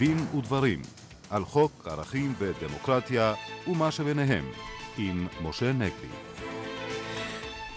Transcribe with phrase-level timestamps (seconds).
[0.00, 0.82] דין ודברים
[1.30, 3.34] על חוק ערכים ודמוקרטיה
[3.66, 4.44] ומה שביניהם
[4.98, 6.29] עם משה נגבי.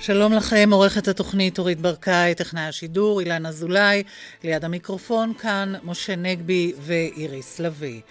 [0.05, 4.03] שלום לכם, עורכת התוכנית אורית ברקאי, טכנאי השידור, אילן אזולאי,
[4.43, 8.02] ליד המיקרופון כאן משה נגבי ואיריס לביא.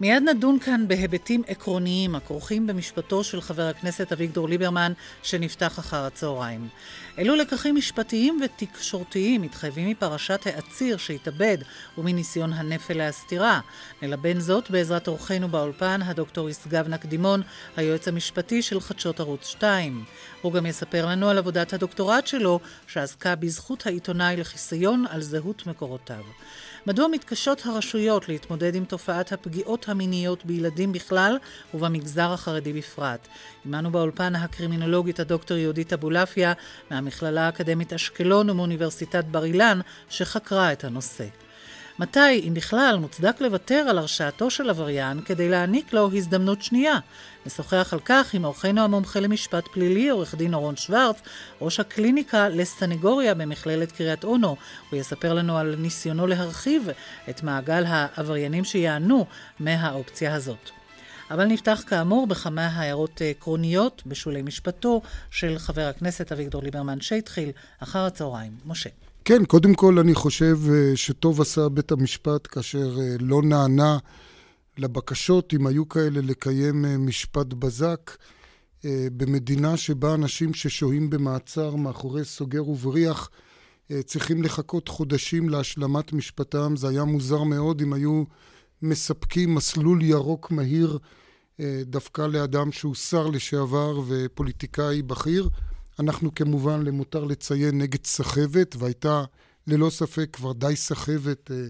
[0.00, 4.92] מיד נדון כאן בהיבטים עקרוניים הכרוכים במשפטו של חבר הכנסת אביגדור ליברמן
[5.22, 6.68] שנפתח אחר הצהריים.
[7.18, 11.58] אילו לקחים משפטיים ותקשורתיים מתחייבים מפרשת העציר שהתאבד
[11.98, 13.60] ומניסיון הנפל להסתירה.
[14.02, 17.42] נלבן זאת בעזרת אורחנו באולפן, הדוקטור ישגב נקדימון,
[17.76, 20.04] היועץ המשפטי של חדשות ערוץ 2.
[20.42, 26.22] הוא גם יספר לנו עבודת הדוקטורט שלו, שעסקה בזכות העיתונאי לחיסיון על זהות מקורותיו.
[26.86, 31.38] מדוע מתקשות הרשויות להתמודד עם תופעת הפגיעות המיניות בילדים בכלל
[31.74, 33.28] ובמגזר החרדי בפרט?
[33.66, 36.52] עמנו באולפן הקרימינולוגית הדוקטור יהודית אבולעפיה
[36.90, 41.45] מהמכללה האקדמית אשקלון ומאוניברסיטת בר אילן שחקרה את הנושא.
[41.98, 46.98] מתי, אם בכלל, מוצדק לוותר על הרשעתו של עבריין כדי להעניק לו הזדמנות שנייה?
[47.46, 51.16] נשוחח על כך עם אורחנו המומחה למשפט פלילי, עורך דין אורון שוורץ,
[51.60, 54.56] ראש הקליניקה לסנגוריה במכללת קריית אונו.
[54.90, 56.88] הוא יספר לנו על ניסיונו להרחיב
[57.30, 59.26] את מעגל העבריינים שיענו
[59.60, 60.70] מהאופציה הזאת.
[61.30, 68.06] אבל נפתח כאמור בכמה הערות עקרוניות בשולי משפטו של חבר הכנסת אביגדור ליברמן שהתחיל אחר
[68.06, 68.52] הצהריים.
[68.66, 68.90] משה.
[69.28, 73.98] כן, קודם כל אני חושב אה, שטוב עשה בית המשפט כאשר אה, לא נענה
[74.78, 78.16] לבקשות, אם היו כאלה, לקיים אה, משפט בזק
[79.16, 83.30] במדינה שבה אנשים ששוהים במעצר מאחורי סוגר ובריח
[84.04, 86.76] צריכים לחכות חודשים להשלמת משפטם.
[86.76, 88.24] זה היה מוזר מאוד אם היו
[88.82, 90.98] מספקים מסלול ירוק מהיר
[91.82, 95.48] דווקא לאדם שהוא שר לשעבר ופוליטיקאי בכיר.
[96.00, 99.24] אנחנו כמובן, למותר לציין, נגד סחבת, והייתה
[99.66, 101.66] ללא ספק כבר די סחבת אה,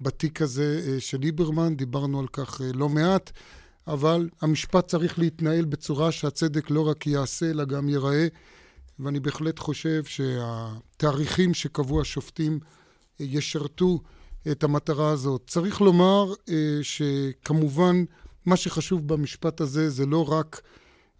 [0.00, 3.30] בתיק הזה אה, של ליברמן, דיברנו על כך אה, לא מעט,
[3.86, 8.26] אבל המשפט צריך להתנהל בצורה שהצדק לא רק ייעשה, אלא גם ייראה,
[8.98, 12.60] ואני בהחלט חושב שהתאריכים שקבעו השופטים
[13.20, 14.00] ישרתו
[14.50, 15.42] את המטרה הזאת.
[15.46, 16.34] צריך לומר
[16.82, 18.04] שכמובן,
[18.46, 20.60] מה שחשוב במשפט הזה זה לא רק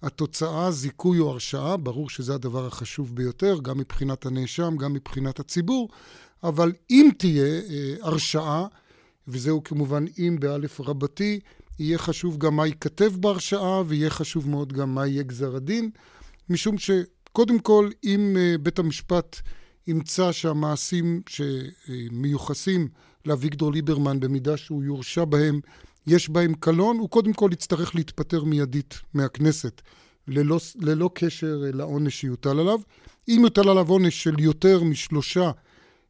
[0.02, 5.88] התוצאה, זיכוי או הרשעה, ברור שזה הדבר החשוב ביותר, גם מבחינת הנאשם, גם מבחינת הציבור,
[6.42, 8.66] אבל אם תהיה אה, הרשעה,
[9.28, 11.40] וזהו כמובן אם באלף רבתי,
[11.78, 15.90] יהיה חשוב גם מה ייכתב בהרשעה, ויהיה חשוב מאוד גם מה יהיה גזר הדין,
[16.50, 19.36] משום שקודם כל, אם אה, בית המשפט
[19.86, 22.88] ימצא שהמעשים שמיוחסים
[23.26, 25.60] לאביגדור ליברמן, במידה שהוא יורשע בהם,
[26.08, 29.82] יש בהם קלון, הוא קודם כל יצטרך להתפטר מיידית מהכנסת,
[30.28, 32.80] ללא, ללא קשר לעונש שיוטל עליו.
[33.28, 35.50] אם יוטל עליו עונש של יותר משלושה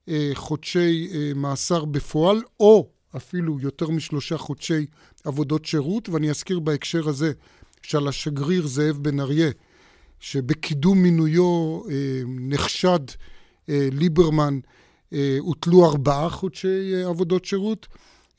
[0.09, 4.87] אה, חודשי אה, מאסר בפועל, או אפילו יותר משלושה חודשי
[5.25, 7.33] עבודות שירות, ואני אזכיר בהקשר הזה
[7.83, 9.51] שעל השגריר זאב בן אריה,
[10.21, 13.01] שבקידום מינויו אה, נחשד
[13.69, 14.59] אה, ליברמן,
[15.13, 17.87] אה, הוטלו ארבעה חודשי אה, עבודות שירות.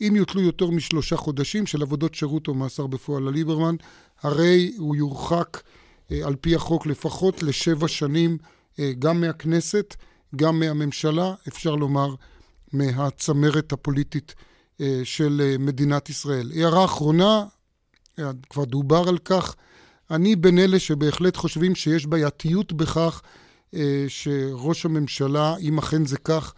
[0.02, 3.76] אם יוטלו יותר משלושה חודשים של עבודות שירות או מאסר בפועל על ליברמן,
[4.22, 5.62] הרי הוא יורחק
[6.12, 8.38] אה, על פי החוק לפחות לשבע שנים
[8.80, 9.96] אה, גם מהכנסת,
[10.36, 12.16] גם מהממשלה, אפשר לומר
[12.74, 14.36] מהצמרת הפוליטית
[14.82, 16.52] אה, של מדינת ישראל.
[16.56, 17.44] הערה אחרונה,
[18.50, 19.56] כבר דובר על כך,
[20.12, 23.22] אני בין אלה שבהחלט חושבים שיש בעייתיות בכך
[24.08, 26.54] שראש הממשלה, אם אכן זה כך,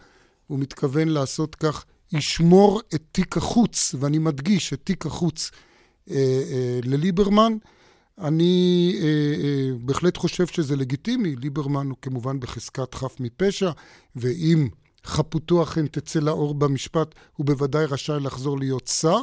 [0.46, 5.50] הוא מתכוון לעשות כך, ישמור את תיק החוץ, ואני מדגיש את תיק החוץ
[6.10, 7.52] אה, אה, לליברמן.
[8.18, 11.36] אני אה, אה, בהחלט חושב שזה לגיטימי.
[11.36, 13.70] ליברמן הוא כמובן בחזקת חף מפשע,
[14.16, 14.68] ואם
[15.04, 19.20] חפותו אכן תצא לאור במשפט, הוא בוודאי רשאי לחזור להיות שר.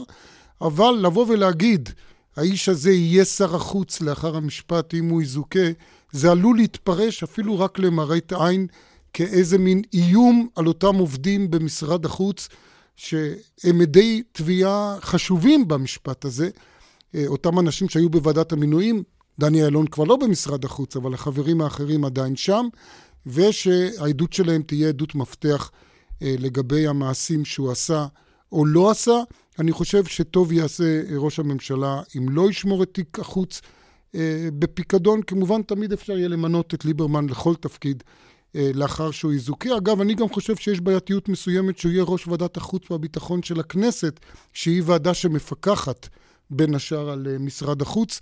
[0.61, 1.89] אבל לבוא ולהגיד,
[2.35, 5.69] האיש הזה יהיה שר החוץ לאחר המשפט אם הוא יזוכה,
[6.11, 8.67] זה עלול להתפרש אפילו רק למראית עין
[9.13, 12.49] כאיזה מין איום על אותם עובדים במשרד החוץ
[12.99, 16.49] שהם עדי תביעה חשובים במשפט הזה.
[17.15, 19.03] אה, אותם אנשים שהיו בוועדת המינויים,
[19.39, 22.67] דני אילון כבר לא במשרד החוץ, אבל החברים האחרים עדיין שם,
[23.25, 25.71] ושהעדות שלהם תהיה עדות מפתח
[26.21, 28.05] אה, לגבי המעשים שהוא עשה
[28.51, 29.21] או לא עשה.
[29.59, 33.61] אני חושב שטוב יעשה ראש הממשלה אם לא ישמור את תיק החוץ
[34.15, 35.21] אה, בפיקדון.
[35.21, 38.03] כמובן, תמיד אפשר יהיה למנות את ליברמן לכל תפקיד
[38.55, 39.77] לאחר שהוא יזוכה.
[39.77, 44.19] אגב, אני גם חושב שיש בעייתיות מסוימת שהוא יהיה ראש ועדת החוץ והביטחון של הכנסת,
[44.53, 46.09] שהיא ועדה שמפקחת
[46.49, 48.19] בין השאר על אה, משרד החוץ.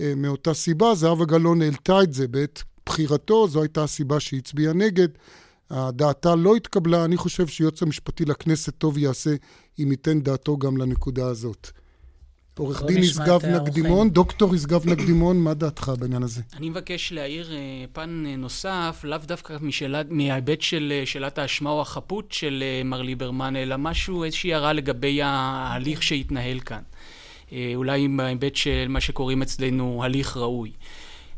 [0.00, 4.72] אה, מאותה סיבה, זהבה גלאון העלתה את זה בעת בחירתו, זו הייתה הסיבה שהיא הצביעה
[4.72, 5.08] נגד.
[5.70, 9.30] הדעתה לא התקבלה, אני חושב שיועץ המשפטי לכנסת טוב יעשה
[9.78, 11.70] אם ייתן דעתו גם לנקודה הזאת.
[12.58, 16.42] עורך דין ישגב נקדימון, דוקטור ישגב נקדימון, מה דעתך בעניין הזה?
[16.56, 21.70] אני מבקש להעיר אה, פן אה, נוסף, לאו דווקא משאלת, מההיבט של אה, שאלת האשמה
[21.70, 26.82] או החפות של מר ליברמן, אלא משהו, איזושהי הערה לגבי ההליך שהתנהל כאן.
[27.74, 30.70] אולי בהיבט של מה שקוראים אצלנו הליך ראוי.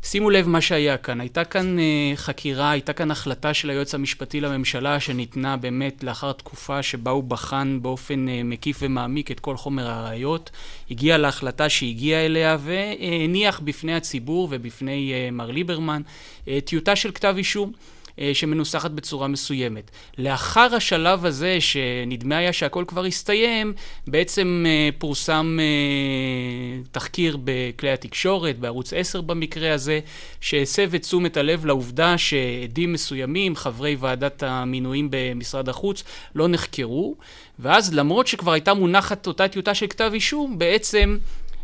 [0.03, 1.21] שימו לב מה שהיה כאן.
[1.21, 6.83] הייתה כאן uh, חקירה, הייתה כאן החלטה של היועץ המשפטי לממשלה שניתנה באמת לאחר תקופה
[6.83, 10.49] שבה הוא בחן באופן uh, מקיף ומעמיק את כל חומר הראיות.
[10.91, 16.01] הגיע להחלטה שהגיע אליה והניח בפני הציבור ובפני uh, מר ליברמן
[16.45, 17.71] uh, טיוטה של כתב אישום.
[18.19, 19.91] אה, שמנוסחת בצורה מסוימת.
[20.17, 23.73] לאחר השלב הזה, שנדמה היה שהכל כבר הסתיים,
[24.07, 29.99] בעצם אה, פורסם אה, תחקיר בכלי התקשורת, בערוץ 10 במקרה הזה,
[30.41, 36.03] שהסב את תשומת הלב לעובדה שעדים מסוימים, חברי ועדת המינויים במשרד החוץ,
[36.35, 37.15] לא נחקרו,
[37.59, 41.17] ואז למרות שכבר הייתה מונחת אותה טיוטה של כתב אישום, בעצם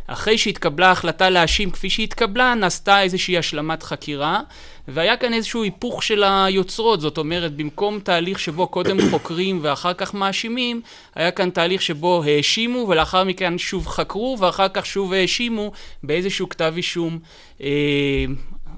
[0.06, 4.40] אחרי שהתקבלה ההחלטה להאשים כפי שהתקבלה, נעשתה איזושהי השלמת חקירה,
[4.88, 10.14] והיה כאן איזשהו היפוך של היוצרות, זאת אומרת, במקום תהליך שבו קודם חוקרים ואחר כך
[10.14, 10.80] מאשימים,
[11.14, 15.72] היה כאן תהליך שבו האשימו ולאחר מכן שוב חקרו ואחר כך שוב האשימו
[16.02, 17.18] באיזשהו כתב אישום
[17.60, 18.24] אה,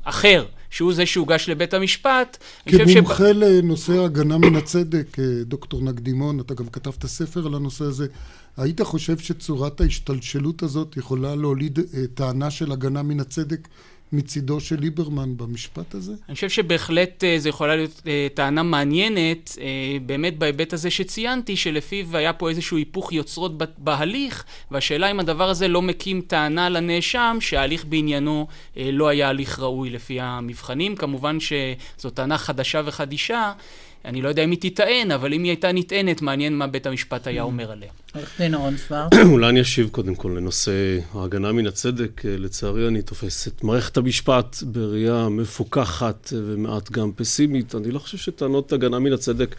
[0.04, 0.44] אחר.
[0.70, 2.36] שהוא זה שהוגש לבית המשפט.
[2.68, 3.36] כמומחה ש...
[3.36, 8.06] לנושא הגנה מן הצדק, אה, דוקטור נקדימון, אתה גם כתבת ספר על הנושא הזה.
[8.58, 11.84] היית חושב שצורת ההשתלשלות הזאת יכולה להוליד אה,
[12.14, 13.68] טענה של הגנה מן הצדק
[14.12, 16.12] מצידו של ליברמן במשפט הזה?
[16.28, 19.58] אני חושב שבהחלט אה, זו יכולה להיות אה, טענה מעניינת,
[20.06, 25.68] באמת בהיבט הזה שציינתי, שלפיו היה פה איזשהו היפוך יוצרות בהליך, והשאלה אם הדבר הזה
[25.68, 28.46] לא מקים טענה לנאשם שההליך בעניינו
[28.76, 30.96] לא היה הליך ראוי לפי המבחנים.
[30.96, 33.52] כמובן שזו טענה חדשה וחדישה.
[34.04, 37.26] אני לא יודע אם היא תטען, אבל אם היא הייתה נטענת, מעניין מה בית המשפט
[37.26, 37.90] היה אומר עליה.
[38.18, 39.12] עורך דין אורן שוורץ.
[39.32, 42.22] אולי אני אשיב קודם כל לנושא ההגנה מן הצדק.
[42.24, 47.74] לצערי, אני תופס את מערכת המשפט בראייה מפוקחת ומעט גם פסימית.
[47.74, 49.56] אני לא חושב שטענות הגנה מן הצדק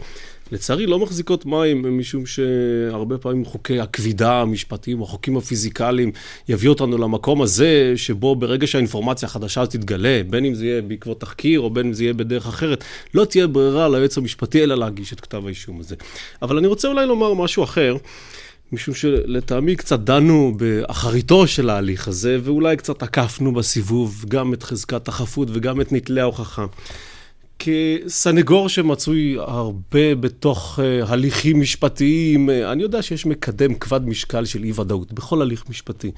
[0.52, 6.12] לצערי לא מחזיקות מים, משום שהרבה פעמים חוקי הכבידה המשפטיים, החוקים הפיזיקליים,
[6.48, 11.60] יביאו אותנו למקום הזה, שבו ברגע שהאינפורמציה החדשה תתגלה, בין אם זה יהיה בעקבות תחקיר,
[11.60, 12.84] או בין אם זה יהיה בדרך אחרת,
[13.14, 15.96] לא תהיה ברירה ליועץ המשפטי אלא להגיש את כתב האישום הזה.
[16.42, 17.96] אבל אני רוצה אולי לומר משהו אחר.
[18.72, 25.08] משום שלטעמי קצת דנו באחריתו של ההליך הזה, ואולי קצת עקפנו בסיבוב גם את חזקת
[25.08, 26.66] החפות וגם את נטלי ההוכחה.
[27.58, 34.64] כסנגור שמצוי הרבה בתוך uh, הליכים משפטיים, uh, אני יודע שיש מקדם כבד משקל של
[34.64, 36.10] אי-ודאות בכל הליך משפטי.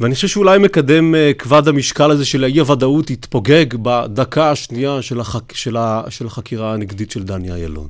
[0.00, 5.54] ואני חושב שאולי מקדם uh, כבד המשקל הזה של האי-הוודאות יתפוגג בדקה השנייה של, החק...
[5.54, 6.02] של, ה...
[6.08, 7.88] של החקירה הנגדית של דני אילון.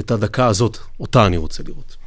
[0.00, 1.97] את הדקה הזאת, אותה אני רוצה לראות.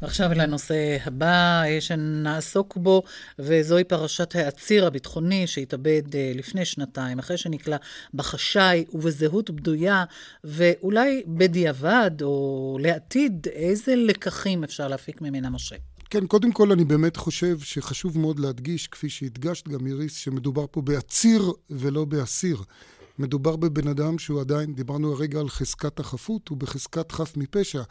[0.00, 3.02] עכשיו לנושא הבא שנעסוק בו,
[3.38, 7.76] וזוהי פרשת העציר הביטחוני שהתאבד אה, לפני שנתיים, אחרי שנקלע
[8.14, 10.04] בחשאי ובזהות בדויה,
[10.44, 15.76] ואולי בדיעבד או לעתיד, איזה לקחים אפשר להפיק ממנה, משה?
[16.10, 20.80] כן, קודם כל אני באמת חושב שחשוב מאוד להדגיש, כפי שהדגשת גם איריס, שמדובר פה
[20.80, 22.62] בעציר ולא באסיר.
[23.18, 27.82] מדובר בבן אדם שהוא עדיין, דיברנו הרגע על חזקת החפות, הוא בחזקת חף מפשע.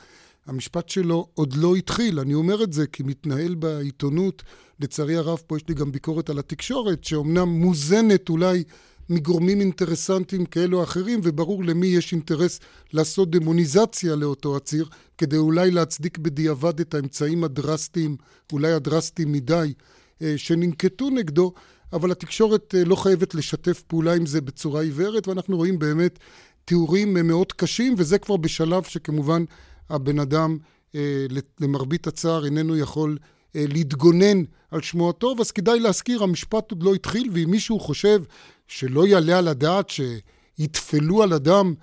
[0.50, 2.20] המשפט שלו עוד לא התחיל.
[2.20, 4.44] אני אומר את זה כי מתנהל בעיתונות,
[4.80, 8.64] לצערי הרב, פה יש לי גם ביקורת על התקשורת, שאומנם מוזנת אולי
[9.10, 12.60] מגורמים אינטרסנטיים כאלו או אחרים, וברור למי יש אינטרס
[12.94, 14.86] לעשות דמוניזציה לאותו עציר,
[15.18, 18.18] כדי אולי להצדיק בדיעבד את האמצעים הדרסטיים,
[18.54, 19.74] אולי הדרסטיים מדי,
[20.22, 21.54] אה, שננקטו נגדו,
[21.94, 26.20] אבל התקשורת אה, לא חייבת לשתף פעולה עם זה בצורה עיוורת, ואנחנו רואים באמת
[26.66, 29.44] תיאורים מאוד קשים, וזה כבר בשלב שכמובן
[29.90, 30.58] הבן אדם,
[30.96, 31.26] אה,
[31.60, 33.18] למרבית הצער, איננו יכול
[33.56, 38.22] אה, להתגונן על שמו הטוב, אז כדאי להזכיר, המשפט עוד לא התחיל, ואם מישהו חושב
[38.68, 41.74] שלא יעלה על הדעת שיטפלו על אדם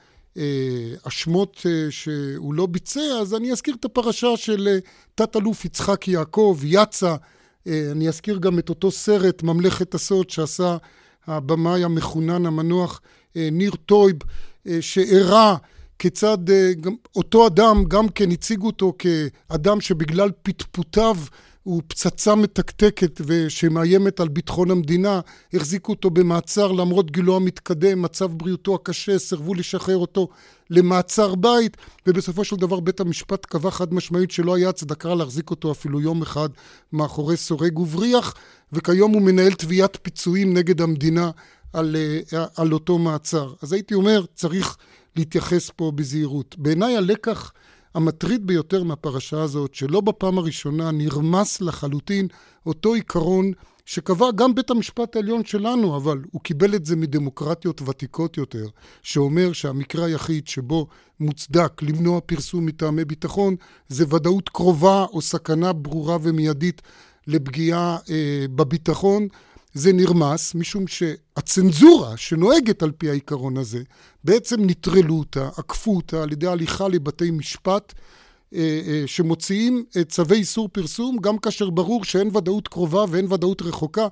[1.02, 4.78] אשמות אה, שהוא לא ביצע, אז אני אזכיר את הפרשה של
[5.14, 7.16] תת-אלוף יצחק יעקב, יצא.
[7.66, 10.76] אני אזכיר גם את אותו סרט, ממלכת הסוד, שעשה
[11.26, 13.00] הבמאי המחונן המנוח
[13.34, 14.16] ניר טויב,
[14.80, 15.56] שהראה
[15.98, 21.16] כיצד אה, גם, אותו אדם, גם כן הציגו אותו כאדם שבגלל פטפוטיו
[21.66, 25.20] הוא פצצה מתקתקת ושמאיימת על ביטחון המדינה,
[25.52, 30.28] החזיקו אותו במעצר למרות גילו המתקדם, מצב בריאותו הקשה, סירבו לשחרר אותו
[30.70, 31.76] למעצר בית,
[32.06, 36.22] ובסופו של דבר בית המשפט קבע חד משמעית שלא היה הצדקה להחזיק אותו אפילו יום
[36.22, 36.48] אחד
[36.92, 38.34] מאחורי סורג ובריח,
[38.72, 41.30] וכיום הוא מנהל תביעת פיצויים נגד המדינה
[41.72, 41.96] על,
[42.56, 43.52] על אותו מעצר.
[43.62, 44.76] אז הייתי אומר, צריך
[45.16, 46.56] להתייחס פה בזהירות.
[46.58, 47.52] בעיניי הלקח
[47.94, 52.28] המטריד ביותר מהפרשה הזאת, שלא בפעם הראשונה נרמס לחלוטין
[52.66, 53.52] אותו עיקרון
[53.86, 58.66] שקבע גם בית המשפט העליון שלנו, אבל הוא קיבל את זה מדמוקרטיות ותיקות יותר,
[59.02, 60.86] שאומר שהמקרה היחיד שבו
[61.20, 63.56] מוצדק למנוע פרסום מטעמי ביטחון
[63.88, 66.82] זה ודאות קרובה או סכנה ברורה ומיידית
[67.26, 69.28] לפגיעה אה, בביטחון.
[69.76, 73.82] זה נרמס משום שהצנזורה שנוהגת על פי העיקרון הזה,
[74.24, 77.92] בעצם נטרלו אותה, עקפו אותה על ידי הליכה לבתי משפט
[78.54, 83.62] אה, אה, שמוציאים אה, צווי איסור פרסום, גם כאשר ברור שאין ודאות קרובה ואין ודאות
[83.62, 84.06] רחוקה.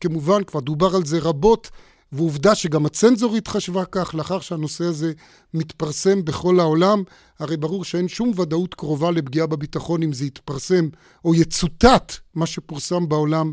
[0.00, 1.70] כמובן, כבר דובר על זה רבות,
[2.12, 5.12] ועובדה שגם הצנזורית חשבה כך, לאחר שהנושא הזה
[5.54, 7.02] מתפרסם בכל העולם,
[7.38, 10.88] הרי ברור שאין שום ודאות קרובה לפגיעה בביטחון אם זה יתפרסם
[11.24, 13.52] או יצוטט מה שפורסם בעולם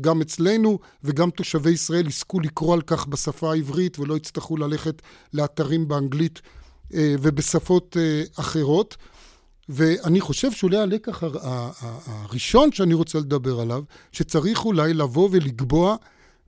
[0.00, 5.88] גם אצלנו, וגם תושבי ישראל יזכו לקרוא על כך בשפה העברית ולא יצטרכו ללכת לאתרים
[5.88, 6.40] באנגלית
[6.90, 7.96] ובשפות
[8.36, 8.96] אחרות.
[9.68, 11.22] ואני חושב שאולי הלקח
[12.06, 13.82] הראשון שאני רוצה לדבר עליו,
[14.12, 15.96] שצריך אולי לבוא ולקבוע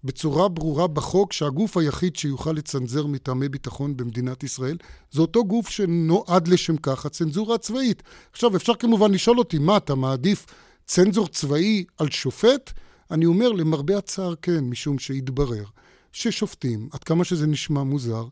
[0.04, 4.76] בצורה ברורה בחוק שהגוף היחיד שיוכל לצנזר מטעמי ביטחון במדינת ישראל
[5.10, 8.02] זה אותו גוף שנועד לשם כך, הצנזורה הצבאית.
[8.32, 10.46] עכשיו, אפשר כמובן לשאול אותי, מה, אתה מעדיף
[10.86, 12.72] צנזור צבאי על שופט?
[13.10, 15.64] אני אומר, למרבה הצער כן, משום שהתברר
[16.12, 18.25] ששופטים, עד כמה שזה נשמע מוזר,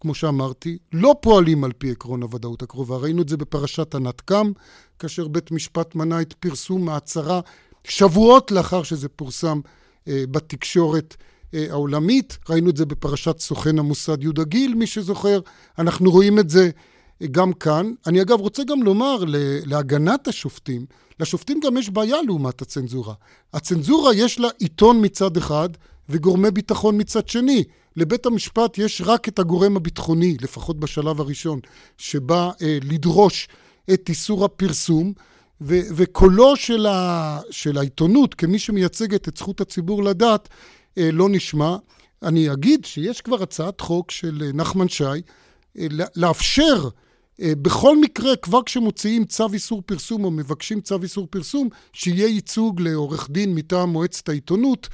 [0.00, 2.96] כמו שאמרתי, לא פועלים על פי עקרון הוודאות הקרובה.
[2.96, 4.52] ראינו את זה בפרשת ענת קם,
[4.98, 7.40] כאשר בית משפט מנע את פרסום ההצהרה
[7.84, 9.60] שבועות לאחר שזה פורסם
[10.08, 11.16] אה, בתקשורת
[11.54, 12.38] אה, העולמית.
[12.48, 15.40] ראינו את זה בפרשת סוכן המוסד יהודה גיל, מי שזוכר.
[15.78, 16.70] אנחנו רואים את זה
[17.30, 17.92] גם כאן.
[18.06, 19.24] אני אגב רוצה גם לומר
[19.66, 20.86] להגנת השופטים,
[21.20, 23.14] לשופטים גם יש בעיה לעומת הצנזורה.
[23.54, 25.68] הצנזורה יש לה עיתון מצד אחד
[26.08, 27.64] וגורמי ביטחון מצד שני.
[27.96, 31.60] לבית המשפט יש רק את הגורם הביטחוני, לפחות בשלב הראשון,
[31.98, 33.48] שבא אה, לדרוש
[33.92, 35.12] את איסור הפרסום,
[35.60, 40.48] ו- וקולו של, ה- של העיתונות, כמי שמייצגת את זכות הציבור לדעת,
[40.98, 41.76] אה, לא נשמע.
[42.22, 45.04] אני אגיד שיש כבר הצעת חוק של אה, נחמן שי,
[45.78, 45.86] אה,
[46.16, 46.88] לאפשר
[47.42, 53.30] בכל מקרה, כבר כשמוציאים צו איסור פרסום או מבקשים צו איסור פרסום, שיהיה ייצוג לעורך
[53.30, 54.88] דין מטעם מועצת העיתונות.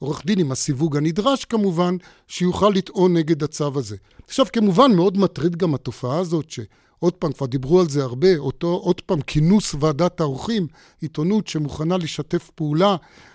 [0.00, 1.96] עורך דין עם הסיווג הנדרש כמובן,
[2.28, 3.96] שיוכל לטעון נגד הצו הזה.
[4.26, 8.66] עכשיו כמובן מאוד מטריד גם התופעה הזאת, שעוד פעם, כבר דיברו על זה הרבה, אותו
[8.66, 10.66] עוד פעם כינוס ועדת העורכים,
[11.00, 13.29] עיתונות שמוכנה לשתף פעולה אה, אה, אה,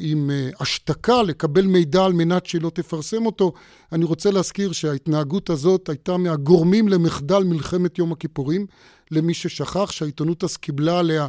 [0.00, 3.52] עם אה, השתקה, לקבל מידע על מנת שהיא לא תפרסם אותו.
[3.92, 8.66] אני רוצה להזכיר שההתנהגות הזאת הייתה מהגורמים למחדל מלחמת יום הכיפורים,
[9.10, 11.28] למי ששכח שהעיתונות אז קיבלה עליה אה,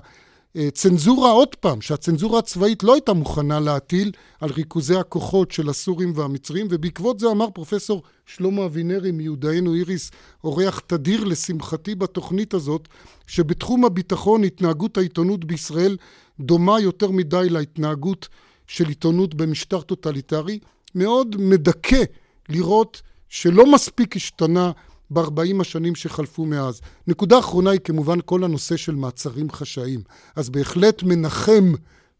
[0.74, 6.68] צנזורה, עוד פעם, שהצנזורה הצבאית לא הייתה מוכנה להטיל על ריכוזי הכוחות של הסורים והמצרים,
[6.70, 10.12] ובעקבות זה אמר פרופסור שלמה אבינרי מיודענו איריס,
[10.44, 12.88] אורח תדיר לשמחתי בתוכנית הזאת,
[13.28, 15.98] שבתחום הביטחון התנהגות העיתונות בישראל
[16.40, 18.28] דומה יותר מדי להתנהגות
[18.68, 20.60] של עיתונות במשטר טוטליטרי.
[20.96, 22.04] מאוד מדכא
[22.50, 24.72] לראות שלא מספיק השתנה
[25.12, 26.82] ב-40 השנים שחלפו מאז.
[27.08, 30.02] נקודה אחרונה היא כמובן כל הנושא של מעצרים חשאיים.
[30.36, 31.74] אז בהחלט מנחם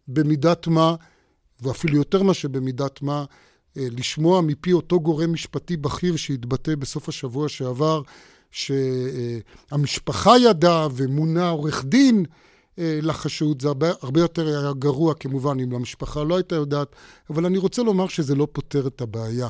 [0.08, 0.96] במידת מה,
[1.62, 3.26] ואפילו יותר מאשר במידת מה,
[3.78, 8.02] אה, לשמוע מפי אותו גורם משפטי בכיר שהתבטא בסוף השבוע שעבר,
[8.52, 12.26] שהמשפחה ידעה ומונה עורך דין
[12.80, 16.96] אה, לחשוד, זה הרבה, הרבה יותר היה גרוע כמובן אם המשפחה לא הייתה יודעת,
[17.30, 19.50] אבל אני רוצה לומר שזה לא פותר את הבעיה.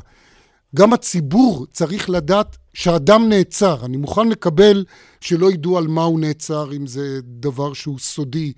[0.76, 3.86] גם הציבור צריך לדעת שאדם נעצר.
[3.86, 4.86] אני מוכן לקבל
[5.22, 8.54] שלא ידעו על מה הוא נעצר, אם זה דבר שהוא סודי.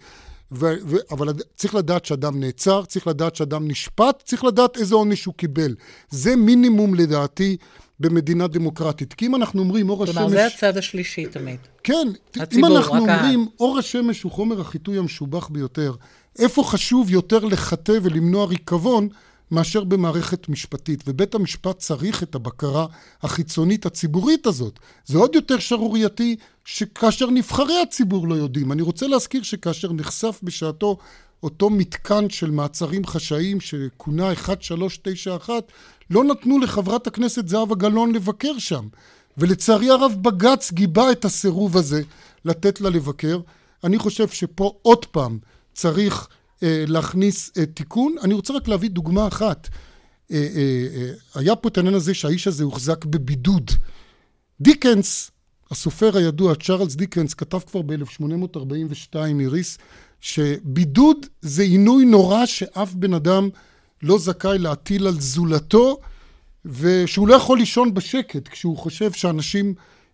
[0.52, 5.26] ו- ו- אבל צריך לדעת שאדם נעצר, צריך לדעת שאדם נשפט, צריך לדעת איזה עונש
[5.26, 5.76] הוא קיבל.
[6.10, 7.58] זה מינימום לדעתי
[8.00, 9.14] במדינה דמוקרטית.
[9.14, 10.16] כי אם אנחנו אומרים אור השמש...
[10.16, 11.60] כלומר, זה הצד השלישי תמיד.
[11.84, 12.08] כן.
[12.36, 15.94] הציבור, אם אנחנו אומרים אור השמש הוא חומר החיטוי המשובח ביותר,
[16.40, 19.10] איפה חשוב יותר לחטא ולמנוע ריקבון?
[19.52, 22.86] מאשר במערכת משפטית, ובית המשפט צריך את הבקרה
[23.22, 24.80] החיצונית הציבורית הזאת.
[25.06, 28.72] זה עוד יותר שערורייתי שכאשר נבחרי הציבור לא יודעים.
[28.72, 30.98] אני רוצה להזכיר שכאשר נחשף בשעתו
[31.44, 35.54] אותו מתקן של מעצרים חשאיים שכונה 1391,
[36.10, 38.88] לא נתנו לחברת הכנסת זהבה גלאון לבקר שם.
[39.38, 42.02] ולצערי הרב בג"ץ גיבה את הסירוב הזה
[42.46, 43.40] לתת לה לבקר.
[43.84, 45.40] אני חושב שפה עוד פעם
[45.74, 46.28] צריך
[46.62, 48.16] להכניס אה, תיקון.
[48.24, 49.70] אני רוצה רק להביא דוגמה אחת.
[50.32, 50.38] אה,
[51.36, 53.72] היה פה את העניין הזה שהאיש הזה הוחזק בבידוד.
[54.62, 55.32] דיקנס,
[55.72, 59.78] הסופר הידוע, צ'ארלס דיקנס, כתב כבר ב-1842, איריס,
[60.22, 63.50] שבידוד זה עינוי נורא שאף בן אדם
[64.04, 66.00] לא זכאי להטיל על זולתו,
[66.66, 69.74] ושהוא לא יכול לישון בשקט כשהוא חושב שאנשים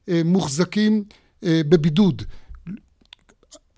[0.10, 1.04] אה, מוחזקים
[1.44, 2.24] אה, בבידוד.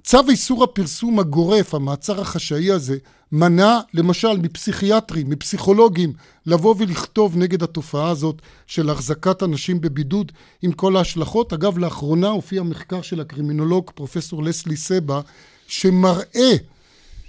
[0.08, 2.98] צו איסור הפרסום הגורף, המעצר החשאי הזה,
[3.32, 6.14] מנע למשל מפסיכיאטרים, מפסיכולוגים,
[6.46, 11.54] לבוא ולכתוב נגד התופעה הזאת של החזקת אנשים בבידוד עם כל ההשלכות.
[11.54, 15.22] אגב, לאחרונה הופיע מחקר של הקרימינולוג פרופסור לסלי סבא,
[15.68, 16.52] שמראה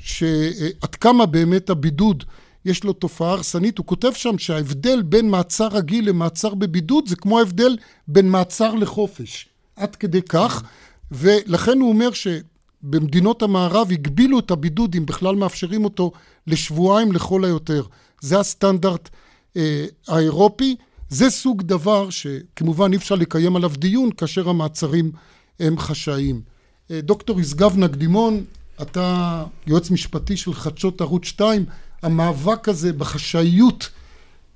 [0.00, 2.24] שעד כמה באמת הבידוד
[2.64, 3.78] יש לו תופעה הרסנית.
[3.78, 7.76] הוא כותב שם שההבדל בין מעצר רגיל למעצר בבידוד זה כמו ההבדל
[8.08, 9.48] בין מעצר לחופש.
[9.76, 10.62] עד כדי כך.
[11.12, 12.12] ולכן הוא אומר
[12.82, 16.12] שבמדינות המערב הגבילו את הבידוד, אם בכלל מאפשרים אותו,
[16.46, 17.82] לשבועיים לכל היותר.
[18.20, 19.08] זה הסטנדרט
[19.56, 20.76] אה, האירופי.
[21.08, 25.12] זה סוג דבר שכמובן אי אפשר לקיים עליו דיון כאשר המעצרים
[25.60, 26.40] הם חשאיים.
[26.90, 28.44] אה, דוקטור ישגב נקדימון,
[28.82, 31.64] אתה יועץ משפטי של חדשות ערוץ 2,
[32.02, 33.90] המאבק הזה בחשאיות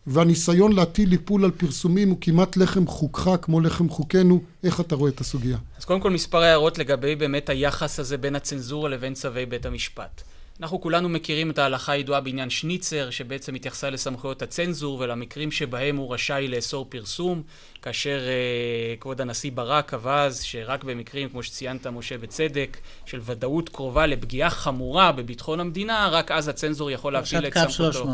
[0.06, 4.42] והניסיון להטיל איפול על פרסומים הוא כמעט לחם חוקך כמו לחם חוקנו.
[4.64, 5.56] איך אתה רואה את הסוגיה?
[5.78, 10.22] אז קודם כל מספר הערות לגבי באמת היחס הזה בין הצנזורה לבין צווי בית המשפט.
[10.60, 16.14] אנחנו כולנו מכירים את ההלכה הידועה בעניין שניצר, שבעצם התייחסה לסמכויות הצנזור ולמקרים שבהם הוא
[16.14, 17.42] רשאי לאסור פרסום,
[17.82, 23.68] כאשר אה, כבוד הנשיא ברק קבע אז שרק במקרים, כמו שציינת משה בצדק, של ודאות
[23.68, 28.06] קרובה לפגיעה חמורה בביטחון המדינה, רק אז הצנזור יכול להפעיל את סמכותו.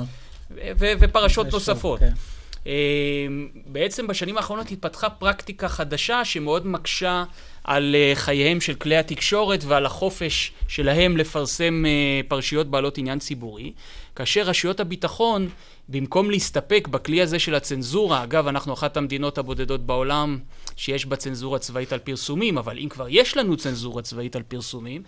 [1.01, 2.01] ופרשות נוספות.
[2.01, 2.13] כן.
[2.67, 3.27] אה,
[3.67, 7.25] בעצם בשנים האחרונות התפתחה פרקטיקה חדשה שמאוד מקשה
[7.65, 13.73] על אה, חייהם של כלי התקשורת ועל החופש שלהם לפרסם אה, פרשיות בעלות עניין ציבורי,
[14.17, 15.49] כאשר רשויות הביטחון,
[15.89, 20.39] במקום להסתפק בכלי הזה של הצנזורה, אגב, אנחנו אחת המדינות הבודדות בעולם
[20.77, 25.03] שיש בה צנזורה צבאית על פרסומים, אבל אם כבר יש לנו צנזורה צבאית על פרסומים,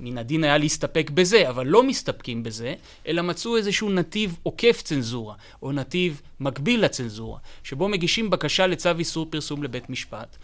[0.00, 2.74] מן הדין היה להסתפק בזה, אבל לא מסתפקים בזה,
[3.06, 9.26] אלא מצאו איזשהו נתיב עוקף צנזורה, או נתיב מקביל לצנזורה, שבו מגישים בקשה לצו איסור
[9.30, 10.36] פרסום לבית משפט.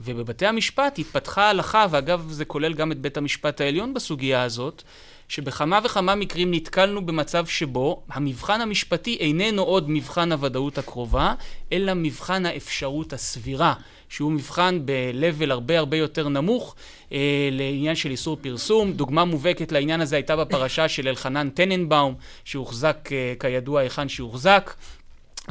[0.00, 4.82] ובבתי המשפט התפתחה הלכה, ואגב זה כולל גם את בית המשפט העליון בסוגיה הזאת,
[5.28, 11.34] שבכמה וכמה מקרים נתקלנו במצב שבו המבחן המשפטי איננו עוד מבחן הוודאות הקרובה,
[11.72, 13.74] אלא מבחן האפשרות הסבירה,
[14.08, 16.74] שהוא מבחן ב-level הרבה הרבה יותר נמוך
[17.12, 18.92] אה, לעניין של איסור פרסום.
[18.92, 22.14] דוגמה מובהקת לעניין הזה הייתה בפרשה של אלחנן טננבאום,
[22.44, 24.74] שהוחזק אה, כידוע היכן שהוחזק.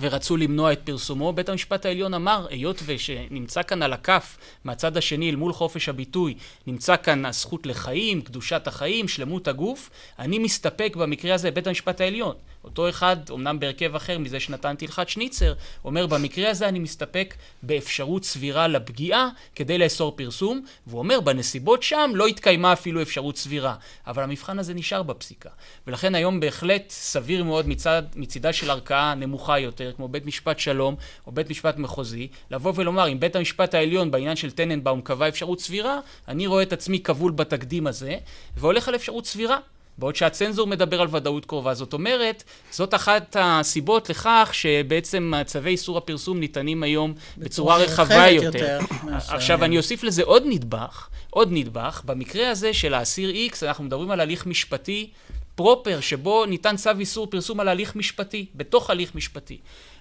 [0.02, 5.30] ורצו למנוע את פרסומו, בית המשפט העליון אמר, היות ושנמצא כאן על הכף מהצד השני
[5.30, 6.36] אל מול חופש הביטוי,
[6.68, 12.36] נמצא כאן הזכות לחיים, קדושת החיים, שלמות הגוף, אני מסתפק במקרה הזה בית המשפט העליון.
[12.68, 15.54] אותו אחד, אמנם בהרכב אחר מזה שנתן תלחת שניצר,
[15.86, 22.12] אומר במקרה הזה אני מסתפק באפשרות סבירה לפגיעה כדי לאסור פרסום, והוא אומר בנסיבות שם
[22.14, 23.76] לא התקיימה אפילו אפשרות סבירה,
[24.08, 25.50] אבל המבחן הזה נשאר בפסיקה.
[25.88, 30.96] ולכן היום בהחלט סביר מאוד מצד, מצידה של ערכאה נמוכה יותר, כמו בית משפט שלום
[31.28, 35.60] או בית משפט מחוזי, לבוא ולומר אם בית המשפט העליון בעניין של טננבאום קבע אפשרות
[35.60, 38.18] סבירה, אני רואה את עצמי כבול בתקדים הזה,
[38.58, 39.58] והולך על אפשרות סבירה.
[39.98, 41.74] בעוד שהצנזור מדבר על ודאות קרובה.
[41.74, 48.46] זאת אומרת, זאת אחת הסיבות לכך שבעצם צווי איסור הפרסום ניתנים היום בצורה רחבה יותר.
[48.46, 52.02] יותר עכשיו, אני אוסיף לזה עוד נדבך, עוד נדבך.
[52.06, 55.10] במקרה הזה של האסיר X, אנחנו מדברים על הליך משפטי
[55.58, 59.58] proper, שבו ניתן צו איסור פרסום על הליך משפטי, בתוך הליך משפטי.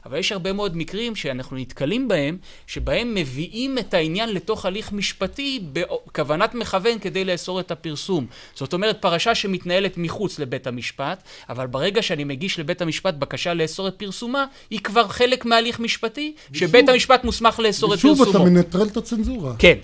[0.06, 5.60] אבל יש הרבה מאוד מקרים שאנחנו נתקלים בהם, שבהם מביאים את העניין לתוך הליך משפטי
[5.72, 8.26] בכוונת מכוון כדי לאסור את הפרסום.
[8.54, 13.88] זאת אומרת, פרשה שמתנהלת מחוץ לבית המשפט, אבל ברגע שאני מגיש לבית המשפט בקשה לאסור
[13.88, 18.22] את פרסומה, היא כבר חלק מהליך משפטי, ושוב, שבית המשפט מוסמך לאסור את פרסומו.
[18.22, 19.54] ושוב אתה מנטרל את הצנזורה.
[19.58, 19.78] כן.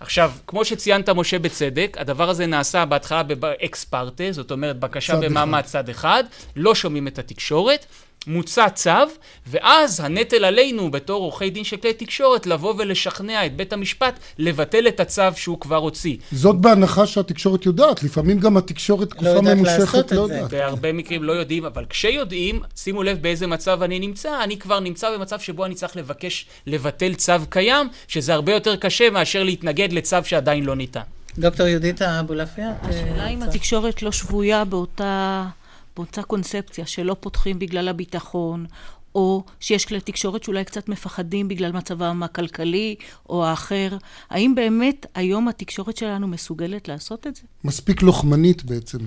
[0.00, 5.16] עכשיו, כמו שציינת, משה, בצדק, הדבר הזה נעשה בהתחלה ב ex parte, זאת אומרת, בקשה
[5.16, 6.24] במעמד צד אחד,
[6.56, 7.86] לא שומעים את התקשורת,
[8.26, 8.90] מוצא צו,
[9.46, 14.88] ואז הנטל עלינו בתור עורכי דין של כלי תקשורת לבוא ולשכנע את בית המשפט לבטל
[14.88, 16.16] את הצו שהוא כבר הוציא.
[16.32, 20.50] זאת בהנחה שהתקשורת יודעת, לפעמים גם התקשורת תקופה לא ממושכת לא יודעת.
[20.50, 25.16] בהרבה מקרים לא יודעים, אבל כשיודעים, שימו לב באיזה מצב אני נמצא, אני כבר נמצא
[25.16, 30.16] במצב שבו אני צריך לבקש לבטל צו קיים, שזה הרבה יותר קשה מאשר להתנגד לצו
[30.24, 31.00] שעדיין לא ניתן.
[31.38, 32.72] דוקטור יהודית אבולעפיה.
[32.82, 35.44] השאלה אם התקשורת לא שבויה באותה...
[35.96, 38.66] באותה קונספציה שלא פותחים בגלל הביטחון,
[39.14, 42.94] או שיש כלי תקשורת שאולי קצת מפחדים בגלל מצבם הכלכלי
[43.28, 43.96] או האחר.
[44.30, 47.42] האם באמת היום התקשורת שלנו מסוגלת לעשות את זה?
[47.64, 48.98] מספיק לוחמנית בעצם.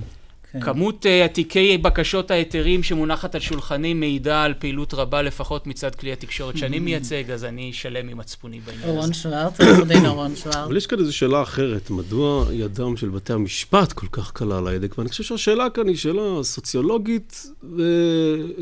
[0.51, 0.61] כן.
[0.61, 6.11] כמות uh, תיקי בקשות ההיתרים שמונחת על שולחני מעידה על פעילות רבה לפחות מצד כלי
[6.11, 6.79] התקשורת שאני mm.
[6.79, 8.91] מייצג, אז אני שלם עם מצפוני בעניין הזה.
[8.91, 10.55] אורון שוורץ, עורך דין אורון שוורץ.
[10.55, 14.67] אבל יש כאן איזו שאלה אחרת, מדוע ידם של בתי המשפט כל כך קלה על
[14.67, 14.97] ההדק?
[14.97, 17.47] ואני חושב שהשאלה כאן היא שאלה סוציולוגית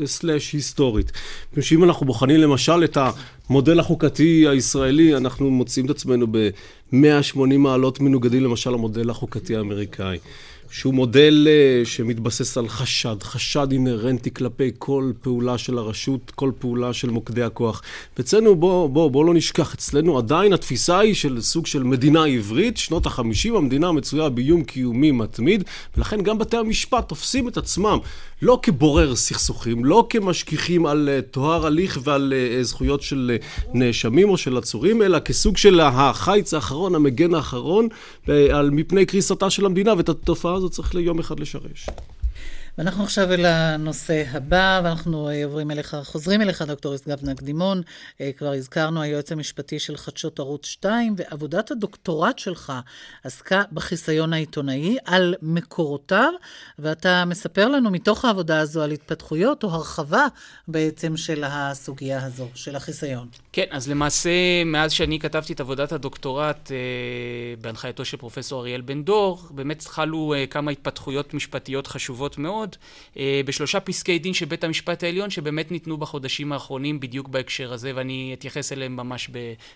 [0.04, 1.12] סלאש היסטורית.
[1.52, 2.98] מפני שאם אנחנו בוחנים למשל את
[3.50, 10.18] המודל החוקתי הישראלי, אנחנו מוצאים את עצמנו ב-180 מעלות מנוגדים למשל למודל החוקתי האמריקאי.
[10.70, 16.92] שהוא מודל אה, שמתבסס על חשד, חשד אינהרנטי כלפי כל פעולה של הרשות, כל פעולה
[16.92, 17.82] של מוקדי הכוח.
[18.18, 22.76] ואצלנו, בוא, בוא, בוא לא נשכח, אצלנו עדיין התפיסה היא של סוג של מדינה עברית,
[22.76, 25.64] שנות החמישים, המדינה מצויה באיום קיומי מתמיד,
[25.96, 27.98] ולכן גם בתי המשפט תופסים את עצמם
[28.42, 33.36] לא כבורר סכסוכים, לא כמשגיחים על אה, טוהר הליך ועל אה, זכויות של
[33.74, 37.88] נאשמים או של עצורים, אלא כסוג של החיץ האחרון, המגן האחרון,
[38.52, 41.86] על מפני קריסתה של המדינה, ואת התופעה הזאת צריך ליום אחד לשרש.
[42.78, 47.82] ואנחנו עכשיו אל הנושא הבא, ואנחנו אה, עוברים אליך, חוזרים אליך, דוקטור ישגב נקדימון.
[48.20, 52.72] אה, כבר הזכרנו, היועץ המשפטי של חדשות ערוץ 2, ועבודת הדוקטורט שלך
[53.24, 56.32] עסקה בחיסיון העיתונאי על מקורותיו,
[56.78, 60.26] ואתה מספר לנו מתוך העבודה הזו על התפתחויות או הרחבה
[60.68, 63.28] בעצם של הסוגיה הזו, של החיסיון.
[63.52, 66.76] כן, אז למעשה, מאז שאני כתבתי את עבודת הדוקטורט אה,
[67.60, 72.67] בהנחייתו של פרופסור אריאל בן דור, באמת חלו אה, כמה התפתחויות משפטיות חשובות מאוד,
[73.18, 77.92] אה, בשלושה פסקי דין של בית המשפט העליון, שבאמת ניתנו בחודשים האחרונים בדיוק בהקשר הזה,
[77.94, 79.30] ואני אתייחס אליהם ממש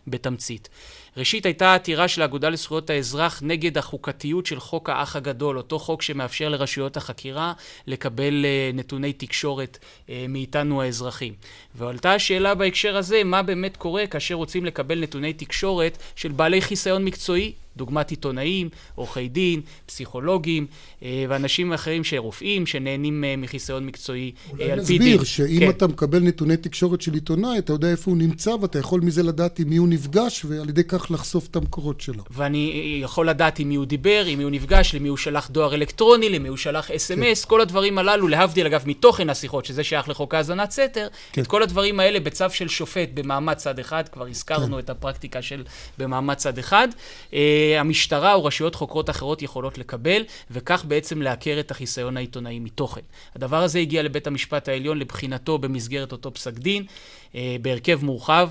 [0.07, 0.69] בתמצית.
[1.17, 6.03] ראשית, הייתה עתירה של האגודה לזכויות האזרח נגד החוקתיות של חוק האח הגדול, אותו חוק
[6.03, 7.53] שמאפשר לרשויות החקירה
[7.87, 9.79] לקבל אה, נתוני תקשורת
[10.11, 11.35] אה, מאיתנו האזרחים.
[11.75, 17.05] ועלתה השאלה בהקשר הזה, מה באמת קורה כאשר רוצים לקבל נתוני תקשורת של בעלי חיסיון
[17.05, 20.67] מקצועי דוגמת עיתונאים, עורכי דין, פסיכולוגים
[21.03, 25.09] אה, ואנשים אחרים שרופאים שנהנים אה, מחיסיון מקצועי אה, על פי דין.
[25.09, 25.71] נסביר שאם כן.
[25.71, 29.59] אתה מקבל נתוני תקשורת של עיתונאי, אתה יודע איפה הוא נמצא ואתה יכול מזה לדעת
[29.59, 32.25] עם מי הוא נפגש ועל ידי כך לחשוף את המקורות שלו.
[32.31, 35.75] ואני יכול לדעת עם מי הוא דיבר, עם מי הוא נפגש, למי הוא שלח דואר
[35.75, 37.51] אלקטרוני, למי הוא שלח אס.אם.אס, כן.
[37.51, 41.43] כל הדברים הללו, להבדיל אגב מתוכן השיחות, שזה שייך לחוק האזנת סתר, כן.
[41.43, 44.79] את כל הדברים האלה בצו של שופט במעמד צד אחד, כבר הזכרנו כן.
[44.79, 45.65] את הפרקטיקה של
[45.99, 46.89] במעמד צד אחד.
[47.79, 53.01] המשטרה או רשויות חוקרות אחרות יכולות לקבל, וכך בעצם לעקר את החיסיון העיתונאי מתוכן.
[53.37, 56.85] הדבר הזה הגיע לבית המשפט העליון לבחינתו במסגרת אותו פסק דין,
[57.35, 58.49] אה, בהרכב מורחב.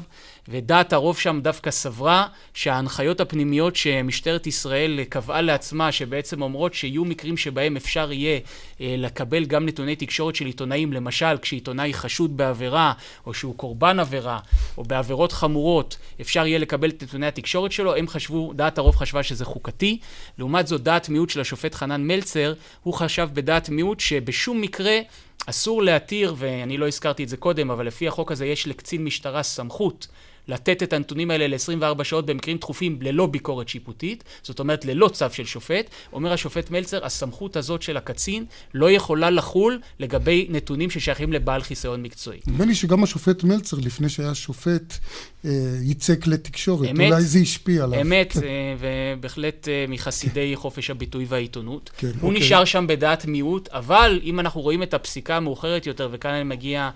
[0.48, 7.38] ודעת הרוב שם דווקא סברה שההנחיות הפנימיות שמשטרת ישראל קבעה לעצמה, שבעצם אומרות שיהיו מקרים
[7.38, 8.40] שבהם אפשר יהיה
[8.82, 12.94] אה, לקבל גם נתוני תקשורת של עיתונאים, למשל כשעיתונאי חשוד בעבירה,
[13.26, 14.40] או שהוא קורבן עבירה,
[14.78, 19.24] או בעבירות חמורות, אפשר יהיה לקבל את נתוני התקשורת שלו, הם חשבו, דעת הרוב חשבה
[19.24, 20.00] שזה חוקתי.
[20.38, 25.00] לעומת זאת, דעת מיעוט של השופט חנן מלצר, הוא חשב בדעת מיעוט שבשום מקרה
[25.46, 29.44] אסור להתיר, ואני לא הזכרתי את זה קודם, אבל לפי החוק הזה יש לקצין משטרה
[29.44, 30.08] סמכות
[30.48, 35.26] לתת את הנתונים האלה ל-24 שעות במקרים דחופים ללא ביקורת שיפוטית, זאת אומרת ללא צו
[35.32, 35.90] של שופט.
[36.14, 42.04] אומר השופט מלצר, הסמכות הזאת של הקצין לא יכולה לחול לגבי נתונים ששייכים לבעל חיסיון
[42.04, 42.40] מקצועי.
[42.48, 44.98] נדמה לי שגם השופט מלצר, לפני שהיה שופט,
[45.46, 45.52] אה,
[45.82, 46.90] ייצג לתקשורת.
[46.90, 48.02] אמת, אולי זה השפיע עליו.
[48.02, 48.44] אמת, כן.
[48.44, 51.90] אה, ובהחלט אה, מחסידי חופש הביטוי והעיתונות.
[51.98, 52.46] כן, הוא אוקיי.
[52.46, 56.90] נשאר שם בדעת מיעוט, אבל אם אנחנו רואים את הפסיקה המאוחרת יותר, וכאן אני מגיע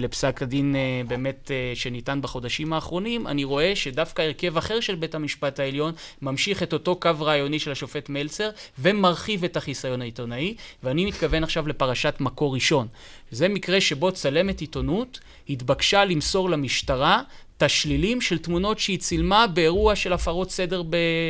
[0.00, 0.76] לפסק הדין
[1.08, 2.83] באמת שניתן בחודשים האחרונים,
[3.26, 5.92] אני רואה שדווקא הרכב אחר של בית המשפט העליון
[6.22, 11.68] ממשיך את אותו קו רעיוני של השופט מלצר ומרחיב את החיסיון העיתונאי, ואני מתכוון עכשיו
[11.68, 12.86] לפרשת מקור ראשון.
[13.30, 17.22] זה מקרה שבו צלמת עיתונות התבקשה למסור למשטרה
[17.58, 20.82] תשלילים של תמונות שהיא צילמה באירוע של הפרות סדר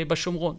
[0.08, 0.56] בשומרון.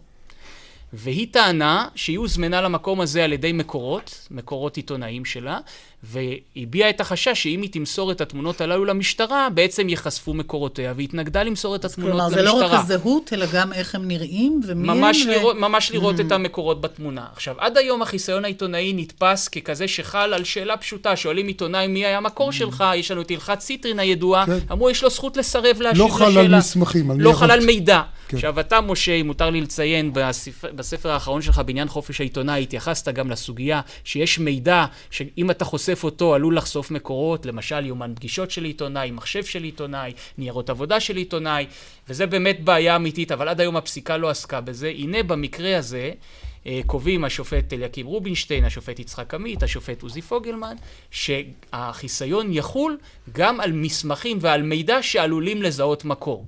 [0.92, 5.58] והיא טענה שהיא הוזמנה למקום הזה על ידי מקורות, מקורות עיתונאים שלה,
[6.02, 11.76] והביעה את החשש שאם היא תמסור את התמונות הללו למשטרה, בעצם ייחשפו מקורותיה, והתנגדה למסור
[11.76, 12.50] את התמונות כלומר, למשטרה.
[12.50, 15.28] כלומר, זה לא רק הזהות, אלא גם איך הם נראים ומי ממש הם.
[15.28, 15.60] לראות, ו...
[15.60, 16.20] ממש לראות mm.
[16.26, 17.26] את המקורות בתמונה.
[17.32, 21.16] עכשיו, עד היום החיסיון העיתונאי נתפס ככזה שחל על שאלה פשוטה.
[21.16, 22.52] שואלים עיתונאי מי היה המקור mm.
[22.52, 24.58] שלך, יש לנו את הלכת סיטרין הידועה, כן.
[24.72, 26.28] אמרו, יש לו זכות לסרב להשיב לא לשאלה.
[26.28, 28.02] לא חל על מסמכים, על לא חל על מידע.
[28.28, 28.36] כן.
[28.36, 33.08] עכשיו, אתה, משה, אם מותר לי לציין, בספר, בספר האחרון שלך בעניין חופש העיתונאי, התייחסת
[33.08, 38.64] גם לסוגיה שיש מידע שאם אתה חושף אותו, עלול לחשוף מקורות, למשל יומן פגישות של
[38.64, 41.66] עיתונאי, מחשב של עיתונאי, ניירות עבודה של עיתונאי,
[42.08, 44.88] וזה באמת בעיה אמיתית, אבל עד היום הפסיקה לא עסקה בזה.
[44.88, 46.10] הנה במקרה הזה,
[46.66, 50.76] אה, קובעים השופט אליקים רובינשטיין, השופט יצחק עמית, השופט עוזי פוגלמן,
[51.10, 52.98] שהחיסיון יחול
[53.32, 56.44] גם על מסמכים ועל מידע שעלולים לזהות מקור.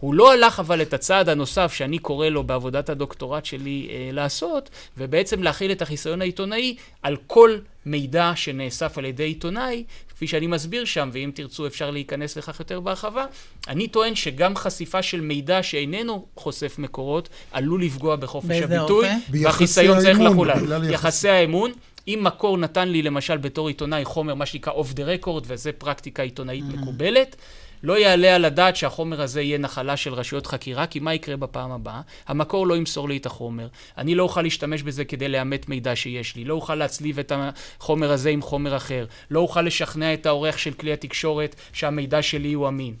[0.00, 4.70] הוא לא הלך אבל את הצעד הנוסף שאני קורא לו בעבודת הדוקטורט שלי אה, לעשות,
[4.98, 10.84] ובעצם להכיל את החיסיון העיתונאי על כל מידע שנאסף על ידי עיתונאי, כפי שאני מסביר
[10.84, 13.24] שם, ואם תרצו אפשר להיכנס לכך יותר בהרחבה.
[13.68, 20.20] אני טוען שגם חשיפה של מידע שאיננו חושף מקורות, עלול לפגוע בחופש הביטוי, והחיסיון צריך
[20.20, 20.84] לחול עליו.
[20.84, 21.72] יחסי האמון.
[22.08, 26.22] אם מקור נתן לי למשל בתור עיתונאי חומר, מה שנקרא off the record, וזה פרקטיקה
[26.22, 26.76] עיתונאית mm-hmm.
[26.76, 27.36] מקובלת,
[27.82, 31.72] לא יעלה על הדעת שהחומר הזה יהיה נחלה של רשויות חקירה, כי מה יקרה בפעם
[31.72, 32.00] הבאה?
[32.28, 33.66] המקור לא ימסור לי את החומר.
[33.98, 36.44] אני לא אוכל להשתמש בזה כדי לאמת מידע שיש לי.
[36.44, 39.06] לא אוכל להצליב את החומר הזה עם חומר אחר.
[39.30, 42.94] לא אוכל לשכנע את העורך של כלי התקשורת שהמידע שלי הוא אמין.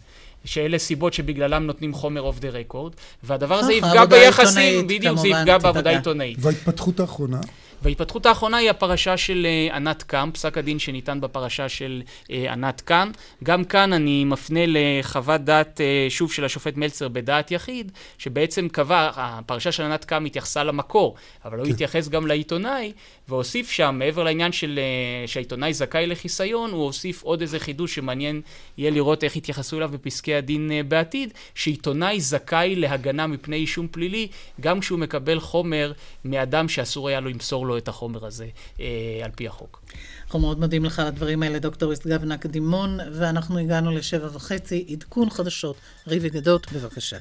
[0.44, 5.58] שאלה סיבות שבגללם נותנים חומר off the record, והדבר הזה יפגע ביחסים, בדיוק, זה יפגע
[5.58, 6.38] בעבודה עיתונאית.
[6.40, 7.40] וההתפתחות האחרונה?
[7.82, 12.80] וההתפתחות האחרונה היא הפרשה של uh, ענת קם, פסק הדין שניתן בפרשה של uh, ענת
[12.80, 13.10] קם.
[13.44, 19.10] גם כאן אני מפנה לחוות דעת, uh, שוב, של השופט מלצר בדעת יחיד, שבעצם קבע,
[19.16, 21.70] הפרשה של ענת קם התייחסה למקור, אבל לא כן.
[21.70, 22.92] התייחס גם לעיתונאי,
[23.28, 24.80] והוסיף שם, מעבר לעניין של
[25.26, 28.40] שהעיתונאי זכאי לחיסיון, הוא הוסיף עוד איזה חידוש שמעניין
[28.78, 34.28] יהיה לראות איך יתייחסו אליו בפסקי הדין בעתיד, שעיתונאי זכאי להגנה מפני אישום פלילי,
[34.60, 35.92] גם כשהוא מקבל חומר
[36.24, 38.48] מאדם שאסור היה לו למסור לו את החומר הזה
[38.80, 38.86] אה,
[39.24, 39.82] על פי החוק.
[40.24, 45.30] אנחנו מאוד מודים לך על הדברים האלה, דוקטור יסגבנה קדימון, ואנחנו הגענו לשבע וחצי, עדכון
[45.30, 45.76] חדשות.
[46.06, 47.16] ריבי גדות, בבקשה.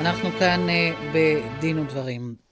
[0.00, 2.51] אנחנו כאן אה, בדין ודברים.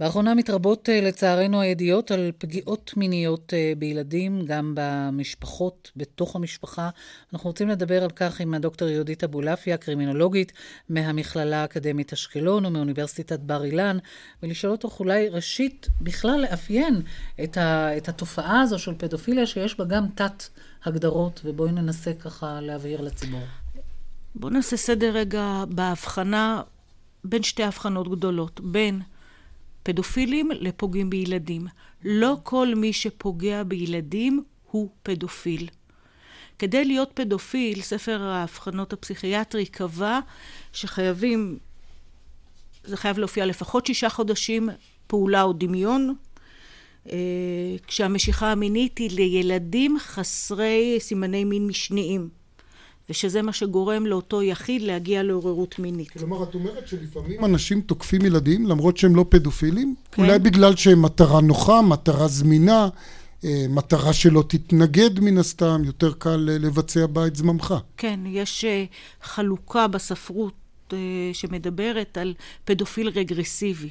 [0.00, 6.90] לאחרונה מתרבות אה, לצערנו הידיעות על פגיעות מיניות אה, בילדים, גם במשפחות, בתוך המשפחה.
[7.32, 10.52] אנחנו רוצים לדבר על כך עם הדוקטור יהודית אבולעפיה, קרימינולוגית
[10.88, 13.98] מהמכללה האקדמית אשקלון ומאוניברסיטת בר אילן,
[14.42, 17.02] ולשאול אותך אולי ראשית בכלל לאפיין
[17.44, 20.44] את, ה, את התופעה הזו של פדופיליה, שיש בה גם תת
[20.84, 23.42] הגדרות, ובואי ננסה ככה להבהיר לציבור.
[24.34, 26.62] בואו נעשה סדר רגע בהבחנה
[27.24, 29.00] בין שתי הבחנות גדולות, בין
[29.84, 31.66] פדופילים לפוגעים בילדים.
[32.04, 35.68] לא כל מי שפוגע בילדים הוא פדופיל.
[36.58, 40.20] כדי להיות פדופיל, ספר האבחנות הפסיכיאטרי קבע
[40.72, 41.58] שחייבים,
[42.84, 44.68] זה חייב להופיע לפחות שישה חודשים
[45.06, 46.14] פעולה או דמיון,
[47.10, 52.43] אה, כשהמשיכה המינית היא לילדים חסרי סימני מין משניים.
[53.10, 56.10] ושזה מה שגורם לאותו יחיד להגיע לעוררות מינית.
[56.10, 59.94] כלומר, את אומרת שלפעמים אנשים תוקפים ילדים למרות שהם לא פדופילים?
[60.12, 60.22] כן.
[60.22, 62.88] אולי בגלל שהם מטרה נוחה, מטרה זמינה,
[63.44, 67.74] אה, מטרה שלא תתנגד מן הסתם, יותר קל אה, לבצע בה את זממך.
[67.96, 68.84] כן, יש אה,
[69.22, 70.54] חלוקה בספרות
[71.32, 73.88] שמדברת על פדופיל רגרסיבי.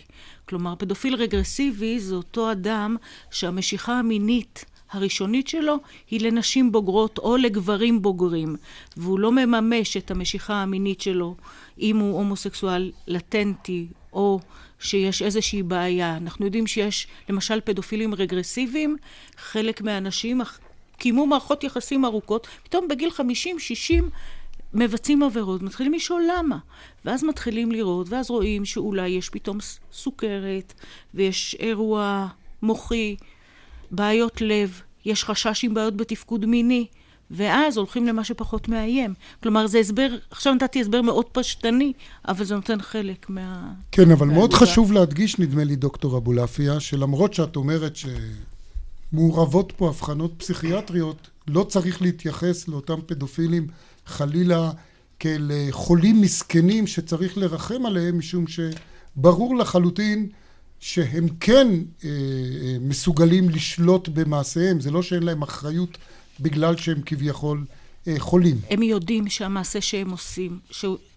[0.49, 2.95] כלומר, פדופיל רגרסיבי זה אותו אדם
[3.31, 5.77] שהמשיכה המינית הראשונית שלו
[6.11, 8.55] היא לנשים בוגרות או לגברים בוגרים,
[8.97, 11.35] והוא לא מממש את המשיכה המינית שלו
[11.79, 14.39] אם הוא הומוסקסואל לטנטי או
[14.79, 16.17] שיש איזושהי בעיה.
[16.17, 18.97] אנחנו יודעים שיש למשל פדופילים רגרסיביים,
[19.37, 20.41] חלק מהאנשים
[20.97, 23.21] קיימו מערכות יחסים ארוכות, פתאום בגיל 50-60
[24.73, 26.57] מבצעים עבירות, מתחילים לשאול למה.
[27.05, 29.57] ואז מתחילים לראות, ואז רואים שאולי יש פתאום
[29.91, 30.73] סוכרת,
[31.13, 32.27] ויש אירוע
[32.61, 33.15] מוחי,
[33.93, 36.87] בעיות לב, יש חשש עם בעיות בתפקוד מיני,
[37.31, 39.13] ואז הולכים למה שפחות מאיים.
[39.43, 41.93] כלומר, זה הסבר, עכשיו נתתי הסבר מאוד פשטני,
[42.27, 43.71] אבל זה נותן חלק מה...
[43.91, 47.93] כן, אבל מאוד חשוב להדגיש, נדמה לי, דוקטור אבולעפיה, שלמרות שאת אומרת
[49.11, 53.67] שמעורבות פה הבחנות פסיכיאטריות, לא צריך להתייחס לאותם פדופילים
[54.05, 54.71] חלילה
[55.19, 60.29] כאל חולים מסכנים שצריך לרחם עליהם, משום שברור לחלוטין
[60.83, 61.67] שהם כן
[62.03, 65.97] אה, אה, מסוגלים לשלוט במעשיהם, זה לא שאין להם אחריות
[66.39, 67.65] בגלל שהם כביכול
[68.07, 68.57] אה, חולים.
[68.69, 70.59] הם יודעים שהמעשה שהם עושים.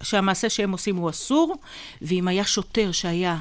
[0.03, 1.57] שהמעשה שהם עושים הוא אסור,
[2.03, 3.39] ואם היה שוטר שהיה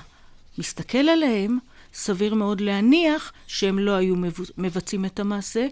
[0.58, 1.58] מסתכל עליהם,
[1.94, 4.16] סביר מאוד להניח שהם לא היו
[4.58, 5.68] מבצעים את המעשה.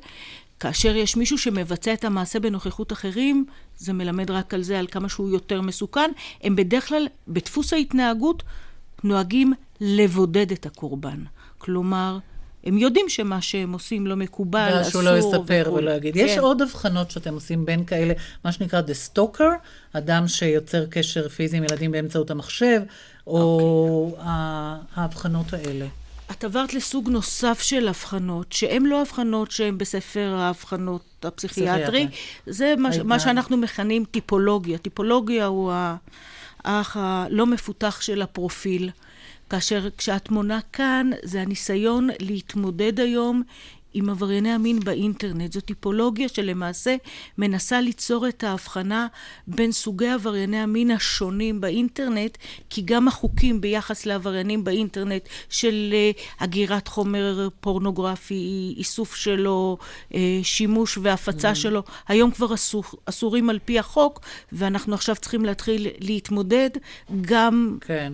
[0.59, 3.45] כאשר יש מישהו שמבצע את המעשה בנוכחות אחרים,
[3.77, 6.11] זה מלמד רק על זה, על כמה שהוא יותר מסוכן.
[6.43, 8.43] הם בדרך כלל, בדפוס ההתנהגות,
[9.03, 11.23] נוהגים לבודד את הקורבן.
[11.57, 12.17] כלומר,
[12.63, 14.91] הם יודעים שמה שהם עושים לא מקובל, אסור.
[14.91, 16.13] שהוא לא יספר ולא יגיד.
[16.13, 16.19] כן.
[16.19, 18.13] יש עוד הבחנות שאתם עושים בין כאלה,
[18.45, 19.43] מה שנקרא The Stalker,
[19.93, 22.81] אדם שיוצר קשר פיזי עם ילדים באמצעות המחשב,
[23.27, 24.19] או okay.
[24.19, 24.33] אוקיי.
[24.95, 25.85] ההבחנות האלה.
[26.31, 32.07] את עברת לסוג נוסף של הבחנות, שהן לא הבחנות שהן בספר ההבחנות הפסיכיאטרי,
[32.47, 34.77] זה מה, מה שאנחנו מכנים טיפולוגיה.
[34.77, 35.73] טיפולוגיה הוא
[36.63, 38.89] האח הלא מפותח של הפרופיל.
[39.49, 43.43] כאשר כשהתמונה כאן זה הניסיון להתמודד היום
[43.93, 45.53] עם עברייני המין באינטרנט.
[45.53, 46.95] זו טיפולוגיה שלמעשה
[47.37, 49.07] מנסה ליצור את ההבחנה
[49.47, 52.37] בין סוגי עברייני המין השונים באינטרנט,
[52.69, 59.77] כי גם החוקים ביחס לעבריינים באינטרנט של uh, הגירת חומר פורנוגרפי, איסוף שלו,
[60.11, 61.55] uh, שימוש והפצה mm.
[61.55, 64.19] שלו, היום כבר אסור, אסורים על פי החוק,
[64.51, 66.69] ואנחנו עכשיו צריכים להתחיל להתמודד
[67.21, 67.77] גם...
[67.81, 68.13] כן.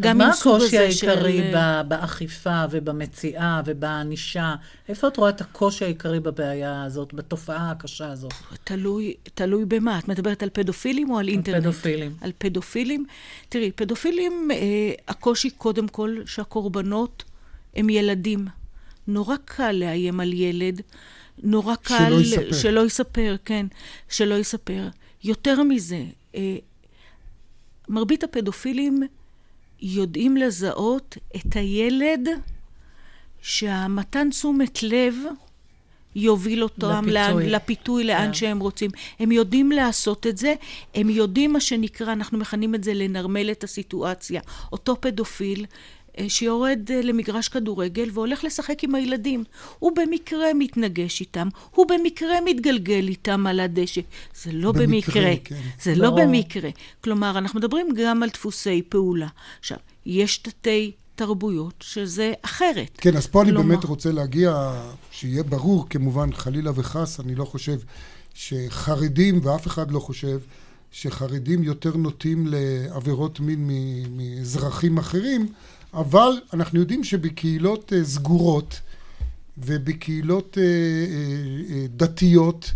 [0.00, 1.52] גם מה הקושי העיקרי של...
[1.88, 4.54] באכיפה ובמציאה ובענישה?
[4.88, 8.32] איפה את רואה את הקושי העיקרי בבעיה הזאת, בתופעה הקשה הזאת?
[8.64, 9.98] תלוי, תלוי במה.
[9.98, 11.56] את מדברת על פדופילים או על אינטרנט?
[11.56, 12.14] על פדופילים.
[12.20, 13.04] על פדופילים?
[13.48, 14.58] תראי, פדופילים, אה,
[15.08, 17.24] הקושי קודם כל שהקורבנות
[17.76, 18.46] הם ילדים.
[19.06, 20.80] נורא קל לאיים על ילד.
[21.42, 21.94] נורא קל...
[21.94, 22.52] שלא יספר.
[22.52, 23.66] שלא יספר, כן.
[24.08, 24.88] שלא יספר.
[25.24, 26.56] יותר מזה, אה,
[27.88, 29.02] מרבית הפדופילים
[29.82, 32.28] יודעים לזהות את הילד
[33.42, 35.14] שהמתן תשומת לב
[36.16, 38.26] יוביל אותם לפיתוי, לאן, לפיתוי לאן yeah.
[38.26, 38.34] כן.
[38.34, 38.90] שהם רוצים.
[39.18, 40.54] הם יודעים לעשות את זה,
[40.94, 44.40] הם יודעים מה שנקרא, אנחנו מכנים את זה לנרמל את הסיטואציה.
[44.72, 45.66] אותו פדופיל
[46.28, 49.44] שיורד אה, למגרש כדורגל והולך לשחק עם הילדים.
[49.78, 54.00] הוא במקרה מתנגש איתם, הוא במקרה מתגלגל איתם על הדשא.
[54.42, 55.30] זה לא במקרה.
[55.30, 55.36] במקרה.
[55.44, 55.60] כן.
[55.82, 56.02] זה לא.
[56.04, 56.70] לא במקרה.
[57.04, 59.28] כלומר, אנחנו מדברים גם על דפוסי פעולה.
[59.60, 62.90] עכשיו, יש תתי תרבויות שזה אחרת.
[62.98, 63.60] כן, אז פה כלומר...
[63.60, 67.78] אני באמת רוצה להגיע, שיהיה ברור, כמובן, חלילה וחס, אני לא חושב
[68.34, 70.38] שחרדים, ואף אחד לא חושב,
[70.92, 73.68] שחרדים יותר נוטים לעבירות מין
[74.10, 75.46] מאזרחים אחרים,
[75.94, 78.80] אבל אנחנו יודעים שבקהילות אה, סגורות
[79.58, 82.72] ובקהילות אה, אה, דתיות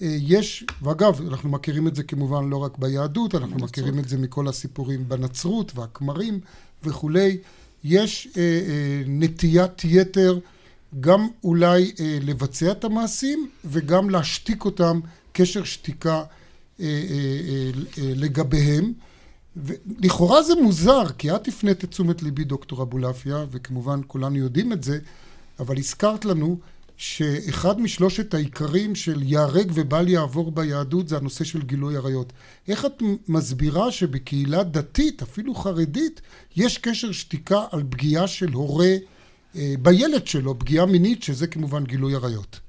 [0.00, 3.70] יש, ואגב, אנחנו מכירים את זה כמובן לא רק ביהדות, אנחנו בנצרות.
[3.70, 6.40] מכירים את זה מכל הסיפורים בנצרות והכמרים
[6.84, 7.38] וכולי,
[7.84, 8.28] יש
[9.06, 10.38] נטיית יתר
[11.00, 15.00] גם אולי לבצע את המעשים וגם להשתיק אותם,
[15.32, 16.22] קשר שתיקה
[17.98, 18.92] לגביהם.
[19.64, 24.84] ולכאורה זה מוזר, כי את הפנית את תשומת ליבי, דוקטור אבולעפיה, וכמובן כולנו יודעים את
[24.84, 24.98] זה,
[25.58, 26.58] אבל הזכרת לנו
[26.96, 32.32] שאחד משלושת העיקרים של ייהרג ובל יעבור ביהדות זה הנושא של גילוי עריות.
[32.68, 36.20] איך את מסבירה שבקהילה דתית, אפילו חרדית,
[36.56, 38.96] יש קשר שתיקה על פגיעה של הורה
[39.56, 42.60] אה, בילד שלו, פגיעה מינית, שזה כמובן גילוי עריות?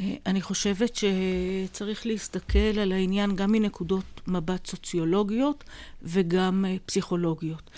[0.00, 5.64] אה, אני חושבת שצריך להסתכל על העניין גם מנקודות מבט סוציולוגיות
[6.02, 7.70] וגם אה, פסיכולוגיות.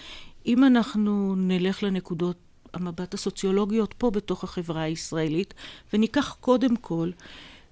[0.46, 2.36] אם אנחנו נלך לנקודות
[2.74, 5.54] המבט הסוציולוגיות פה בתוך החברה הישראלית,
[5.92, 7.10] וניקח קודם כל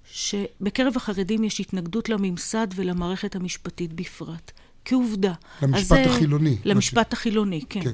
[0.05, 4.51] שבקרב החרדים יש התנגדות לממסד ולמערכת המשפטית בפרט.
[4.85, 5.33] כעובדה.
[5.61, 6.57] למשפט אז, החילוני.
[6.65, 7.83] למשפט החילוני, כן.
[7.83, 7.91] כן.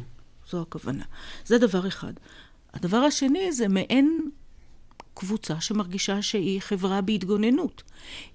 [0.49, 1.03] זו הכוונה.
[1.45, 2.13] זה דבר אחד.
[2.73, 4.29] הדבר השני זה מעין
[5.13, 7.84] קבוצה שמרגישה שהיא חברה בהתגוננות.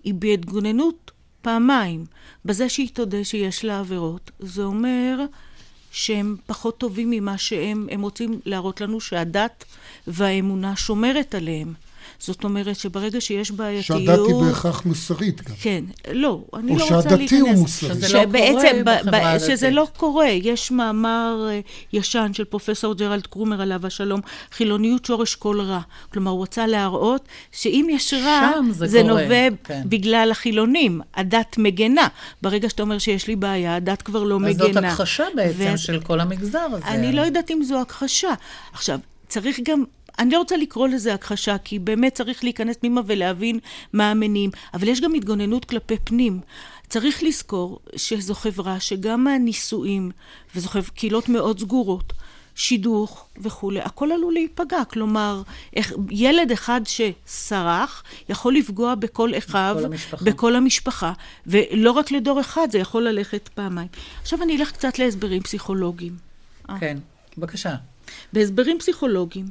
[0.05, 1.11] היא בהתגוננות
[1.43, 2.07] פעמיים.
[2.45, 5.19] בזה שהיא תודה שיש לה עבירות, זה אומר
[5.91, 9.65] שהם פחות טובים ממה שהם, הם רוצים להראות לנו שהדת
[10.07, 11.75] והאמונה שומרת עליהם.
[12.19, 14.01] זאת אומרת שברגע שיש בעייתיות...
[14.05, 15.55] שהדת היא בהכרח מוסרית גם.
[15.61, 17.05] כן, לא, אני לא רוצה להיכנס...
[17.05, 17.89] או שהדתי הוא מוסרי.
[17.89, 19.49] שזה לא קורה בחברה הדתית.
[19.49, 20.29] שזה לא קורה.
[20.29, 21.61] יש מאמר אה,
[21.93, 24.21] ישן של פרופסור ג'רלד קרומר עליו השלום,
[24.53, 25.81] חילוניות שורש כל רע.
[26.13, 29.83] כלומר, הוא רצה להראות שאם יש רע, זה, זה נובע כן.
[29.85, 31.01] בגלל החילונים.
[31.15, 32.09] הדת מגנה.
[32.43, 34.69] ברגע שאתה אומר שיש לי בעיה, הדת כבר לא אז מגנה.
[34.69, 35.79] אז זאת הכחשה בעצם ו...
[35.79, 36.85] של כל המגזר הזה.
[36.87, 38.35] אני לא יודעת אם זו הכחשה.
[38.73, 38.99] עכשיו,
[39.29, 39.85] צריך גם
[40.19, 43.59] אני לא רוצה לקרוא לזה הכחשה, כי באמת צריך להיכנס פנימה ולהבין
[43.93, 46.41] מה המניעים, אבל יש גם התגוננות כלפי פנים.
[46.89, 50.11] צריך לזכור שזו חברה שגם הנישואים,
[50.55, 52.13] וזו קהילות מאוד סגורות,
[52.55, 54.85] שידוך וכולי, הכל עלול להיפגע.
[54.85, 55.43] כלומר,
[55.77, 60.25] איך, ילד אחד שסרח יכול לפגוע בכל אחיו, בכל המשפחה.
[60.25, 61.13] בכל המשפחה,
[61.47, 63.89] ולא רק לדור אחד, זה יכול ללכת פעמיים.
[64.23, 66.17] עכשיו אני אלך קצת להסברים פסיכולוגיים.
[66.81, 66.99] כן,
[67.39, 67.75] בבקשה.
[68.33, 69.47] בהסברים פסיכולוגיים,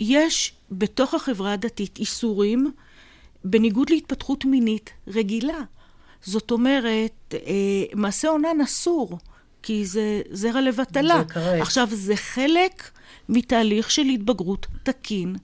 [0.00, 2.72] יש בתוך החברה הדתית איסורים
[3.44, 5.60] בניגוד להתפתחות מינית רגילה.
[6.24, 9.18] זאת אומרת, אה, מעשה אונן אסור,
[9.62, 11.18] כי זה זרע לבטלה.
[11.18, 11.62] זה קרה.
[11.62, 12.90] עכשיו, זה חלק
[13.28, 15.36] מתהליך של התבגרות תקין.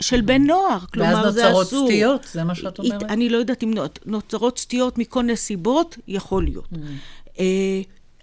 [0.00, 1.56] של בן נוער, כלומר זה אסור.
[1.56, 3.02] ואז נוצרות סטיות, זה מה שאת אומרת?
[3.02, 3.74] אני לא יודעת אם
[4.06, 6.72] נוצרות סטיות מכל נסיבות, יכול להיות.
[6.72, 6.76] Mm.
[7.34, 7.38] Uh,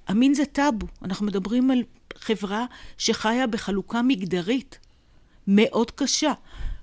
[0.08, 1.84] המין זה טאבו, אנחנו מדברים על
[2.18, 2.66] חברה
[2.98, 4.80] שחיה בחלוקה מגדרית
[5.48, 6.34] מאוד קשה.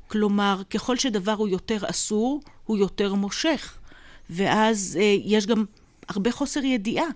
[0.06, 3.78] כלומר, ככל שדבר הוא יותר אסור, הוא יותר מושך.
[4.30, 5.64] ואז אה, יש גם
[6.08, 7.06] הרבה חוסר ידיעה.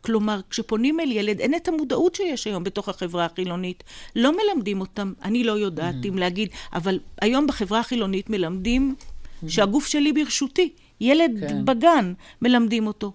[0.00, 3.84] כלומר, כשפונים אל ילד, אין את המודעות שיש היום בתוך החברה החילונית.
[4.16, 6.08] לא מלמדים אותם, אני לא יודעת mm-hmm.
[6.08, 9.48] אם להגיד, אבל היום בחברה החילונית מלמדים mm-hmm.
[9.48, 10.72] שהגוף שלי ברשותי.
[11.00, 11.64] ילד כן.
[11.64, 13.12] בגן, מלמדים אותו.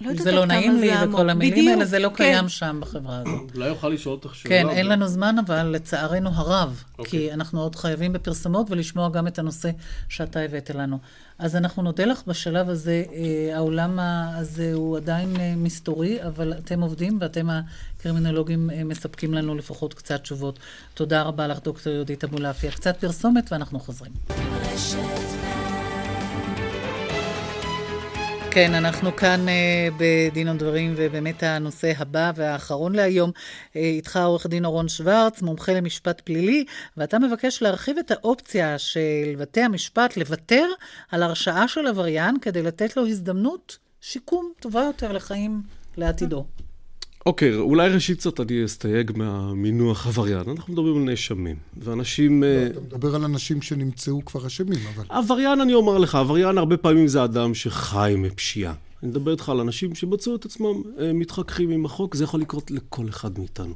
[0.00, 2.14] לא זה לא נעים לי וכל המילים בדיוק, האלה, זה לא כן.
[2.14, 3.50] קיים שם בחברה הזאת.
[3.54, 4.54] אולי אוכל לשאול אותך שאלה.
[4.54, 6.82] כן, אין לנו זמן, אבל לצערנו הרב.
[6.98, 7.10] אוקיי.
[7.10, 9.70] כי אנחנו עוד חייבים בפרסומות ולשמוע גם את הנושא
[10.08, 10.98] שאתה הבאת לנו.
[11.38, 13.04] אז אנחנו נודה לך בשלב הזה.
[13.12, 19.54] אה, העולם הזה הוא עדיין אה, מסתורי, אבל אתם עובדים ואתם הקרימינולוגים אה, מספקים לנו
[19.54, 20.58] לפחות קצת תשובות.
[20.94, 22.70] תודה רבה לך, דוקטור יהודית אבולעפיה.
[22.70, 24.12] קצת פרסומת ואנחנו חוזרים.
[28.52, 34.64] כן, אנחנו כאן uh, בדין ודברים, ובאמת הנושא הבא והאחרון להיום, uh, איתך עורך דין
[34.64, 36.64] אורון שוורץ, מומחה למשפט פלילי,
[36.96, 40.66] ואתה מבקש להרחיב את האופציה של בתי המשפט לוותר
[41.10, 45.62] על הרשעה של עבריין כדי לתת לו הזדמנות שיקום טובה יותר לחיים
[45.96, 46.44] לעתידו.
[47.26, 50.48] אוקיי, okay, אולי ראשית קצת אני אסתייג מהמינוח עבריין.
[50.48, 52.42] אנחנו מדברים על נאשמים, ואנשים...
[52.42, 52.70] לא, uh...
[52.70, 55.04] אתה מדבר על אנשים שנמצאו כבר אשמים, אבל...
[55.08, 58.74] עבריין, אני אומר לך, עבריין הרבה פעמים זה אדם שחי מפשיעה.
[59.02, 62.70] אני מדבר איתך על אנשים שמצאו את עצמם uh, מתחככים עם החוק, זה יכול לקרות
[62.70, 63.74] לכל אחד מאיתנו.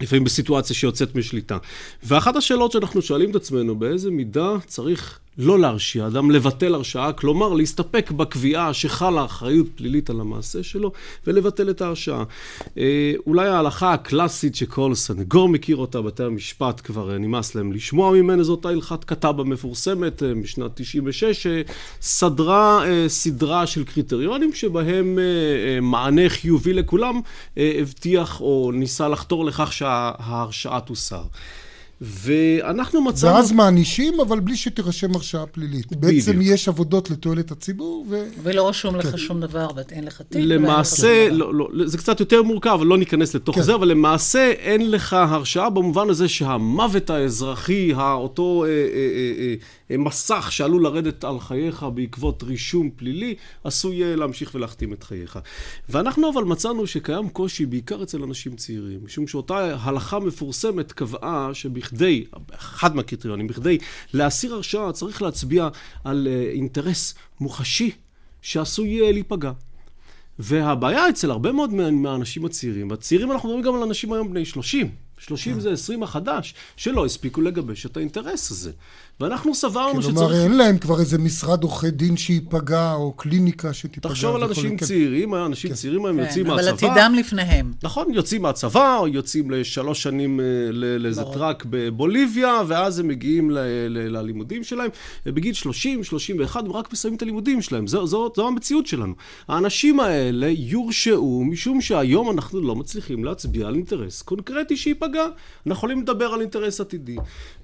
[0.00, 1.58] לפעמים בסיטואציה שיוצאת משליטה.
[2.02, 7.54] ואחת השאלות שאנחנו שואלים את עצמנו, באיזה מידה צריך לא להרשיע אדם, לבטל הרשעה, כלומר
[7.54, 10.92] להסתפק בקביעה שחלה אחריות פלילית על המעשה שלו
[11.26, 12.24] ולבטל את ההרשעה.
[12.78, 18.42] אה, אולי ההלכה הקלאסית שכל סנגור מכיר אותה, בתי המשפט כבר נמאס להם לשמוע ממנה,
[18.42, 21.46] זאת הלכת כתב המפורסמת אה, משנת 96,
[22.00, 25.18] שסדרה אה, סדרה של קריטריונים שבהם
[25.82, 27.20] מענה חיובי לכולם
[27.56, 31.22] הבטיח או ניסה לחתור לכך שההרשעה תוסר.
[32.00, 33.34] ואנחנו מצאנו...
[33.34, 35.86] ואז מענישים, אבל בלי שתירשם הרשעה פלילית.
[35.86, 36.02] בדיוק.
[36.02, 38.24] בעצם יש עבודות לתועלת הציבור, ו...
[38.42, 39.16] ולא רשום לך כן.
[39.16, 40.40] שום דבר, ואין לך תיק.
[40.44, 43.62] למעשה, לא, לא, זה קצת יותר מורכב, אבל לא ניכנס לתוך כן.
[43.62, 49.54] זה, אבל למעשה אין לך הרשעה במובן הזה שהמוות האזרחי, אותו אה, אה, אה, אה,
[49.96, 53.34] מסך שעלול לרדת על חייך בעקבות רישום פלילי,
[53.64, 55.38] עשוי אה, להמשיך ולהכתים את חייך.
[55.88, 62.24] ואנחנו אבל מצאנו שקיים קושי בעיקר אצל אנשים צעירים, משום שאותה הלכה מפורסמת קבעה שבכדי,
[62.54, 63.78] אחד מהקריטריונים, בכדי
[64.14, 65.68] להסיר הרשעה צריך להצביע
[66.04, 67.90] על אה, אינטרס מוחשי
[68.42, 69.52] שעשוי להיפגע.
[70.38, 74.90] והבעיה אצל הרבה מאוד מהאנשים הצעירים, והצעירים אנחנו מדברים גם על אנשים היום בני 30,
[75.18, 75.60] 30 כן.
[75.60, 78.70] זה 20 החדש, שלא הספיקו לגבש את האינטרס הזה.
[79.20, 80.16] ואנחנו סברנו שצריך...
[80.16, 84.08] כלומר, אין להם כבר איזה משרד עורכי דין שייפגע, או קליניקה שתיפגע.
[84.08, 84.86] תחשוב על אנשים כן.
[84.86, 85.76] צעירים, אנשים כן.
[85.76, 86.86] צעירים היום כן, יוצאים אבל מהצבא.
[86.86, 87.72] אבל עתידם לפניהם.
[87.82, 93.50] נכון, יוצאים מהצבא, או יוצאים לשלוש שנים אה, לאיזה טראק בבוליביה, ואז הם מגיעים
[93.88, 94.90] ללימודים שלהם.
[95.26, 97.86] בגיל 30, 31, הם רק מסיימים את הלימודים שלהם.
[97.86, 99.14] זו, זו, זו המציאות שלנו.
[99.48, 105.07] האנשים האלה יורשעו, משום שהיום אנחנו לא מצליחים להצביע על אינטרס קונקרטי שייפגע.
[105.16, 107.16] אנחנו יכולים לדבר על אינטרס עתידי.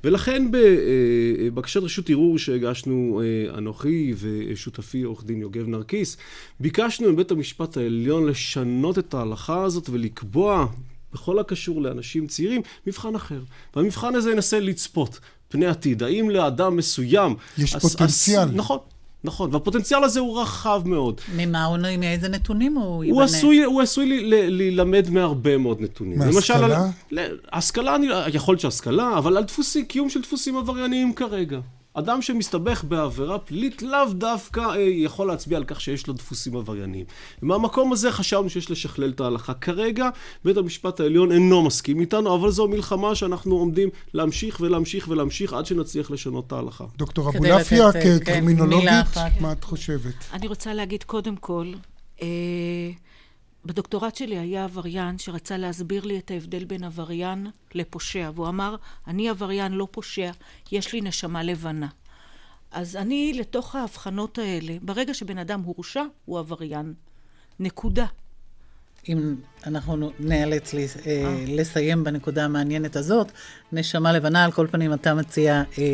[0.05, 0.55] ולכן ב...
[0.55, 6.17] אה, בקשת רשות ערעור שהגשנו אה, אנוכי ושותפי עורך דין יוגב נרקיס,
[6.61, 10.67] ביקשנו מבית המשפט העליון לשנות את ההלכה הזאת ולקבוע
[11.13, 13.41] בכל הקשור לאנשים צעירים, מבחן אחר.
[13.77, 16.03] והמבחן הזה ינסה לצפות פני עתיד.
[16.03, 17.35] האם לאדם מסוים...
[17.59, 18.49] יש פוטנציאל.
[18.49, 18.79] הס, נכון.
[19.25, 21.21] נכון, והפוטנציאל הזה הוא רחב מאוד.
[21.37, 23.21] ממה הוא, מאיזה נתונים הוא ייבנה?
[23.21, 26.19] הוא עשוי, הוא עשוי להילמד מהרבה מאוד נתונים.
[26.19, 26.91] מהשכלה?
[27.53, 27.97] השכלה,
[28.33, 31.59] יכול להיות שהשכלה, אבל על דפוסי, קיום של דפוסים עברייניים כרגע.
[31.95, 37.07] אדם שמסתבך בעבירה פלילית לאו דווקא אה, יכול להצביע על כך שיש לו דפוסים עברייניים.
[37.43, 39.55] מהמקום הזה חשבנו שיש לשכלל את ההלכה.
[39.55, 40.09] כרגע
[40.45, 45.67] בית המשפט העליון אינו מסכים איתנו, אבל זו מלחמה שאנחנו עומדים להמשיך ולהמשיך ולהמשיך עד
[45.67, 46.85] שנצליח לשנות את ההלכה.
[46.97, 50.15] דוקטור אבולעפיה, כן, כקרימינולוגית, מה את חושבת?
[50.33, 51.73] אני רוצה להגיד קודם כל,
[52.23, 52.27] אה,
[53.67, 59.29] בדוקטורט שלי היה עבריין שרצה להסביר לי את ההבדל בין עבריין לפושע, והוא אמר, אני
[59.29, 60.31] עבריין לא פושע,
[60.73, 61.89] יש לי נשמה לבנה.
[62.71, 66.95] אז אני, לתוך ההבחנות האלה, ברגע שבן אדם הורשע, הוא עבריין.
[67.61, 68.07] נקודה.
[69.09, 69.35] אם
[69.67, 70.81] אנחנו נאלץ אה.
[71.47, 73.33] לסיים בנקודה המעניינת הזאת,
[73.73, 75.85] נשמה לבנה, על כל פנים אתה מציע אה,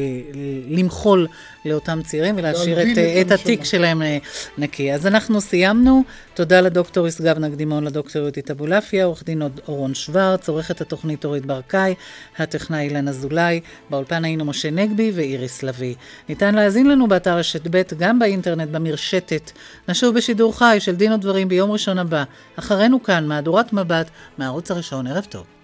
[0.69, 1.27] למחול
[1.65, 4.19] לאותם צעירים ולהשאיר את, את, את התיק שלהם אה,
[4.59, 4.93] נקי.
[4.93, 6.03] אז אנחנו סיימנו.
[6.35, 11.95] תודה לדוקטור ישגב נקדימון, לדוקטור יהודית אבולעפיה, עורך דין אורון שוורץ, עורכת התוכנית אורית ברקאי,
[12.39, 15.95] הטכנאי אילן אזולאי, באולפן היינו משה נגבי ואיריס לביא.
[16.29, 19.51] ניתן להאזין לנו באתר רשת ב', גם באינטרנט, במרשתת.
[19.89, 22.25] נשוב בשידור חי של דין ודברים ביום ראשון הבא.
[22.57, 25.07] אחרינו כאן, מהדורת מבט, מהערוץ הראשון.
[25.07, 25.60] ערב טוב.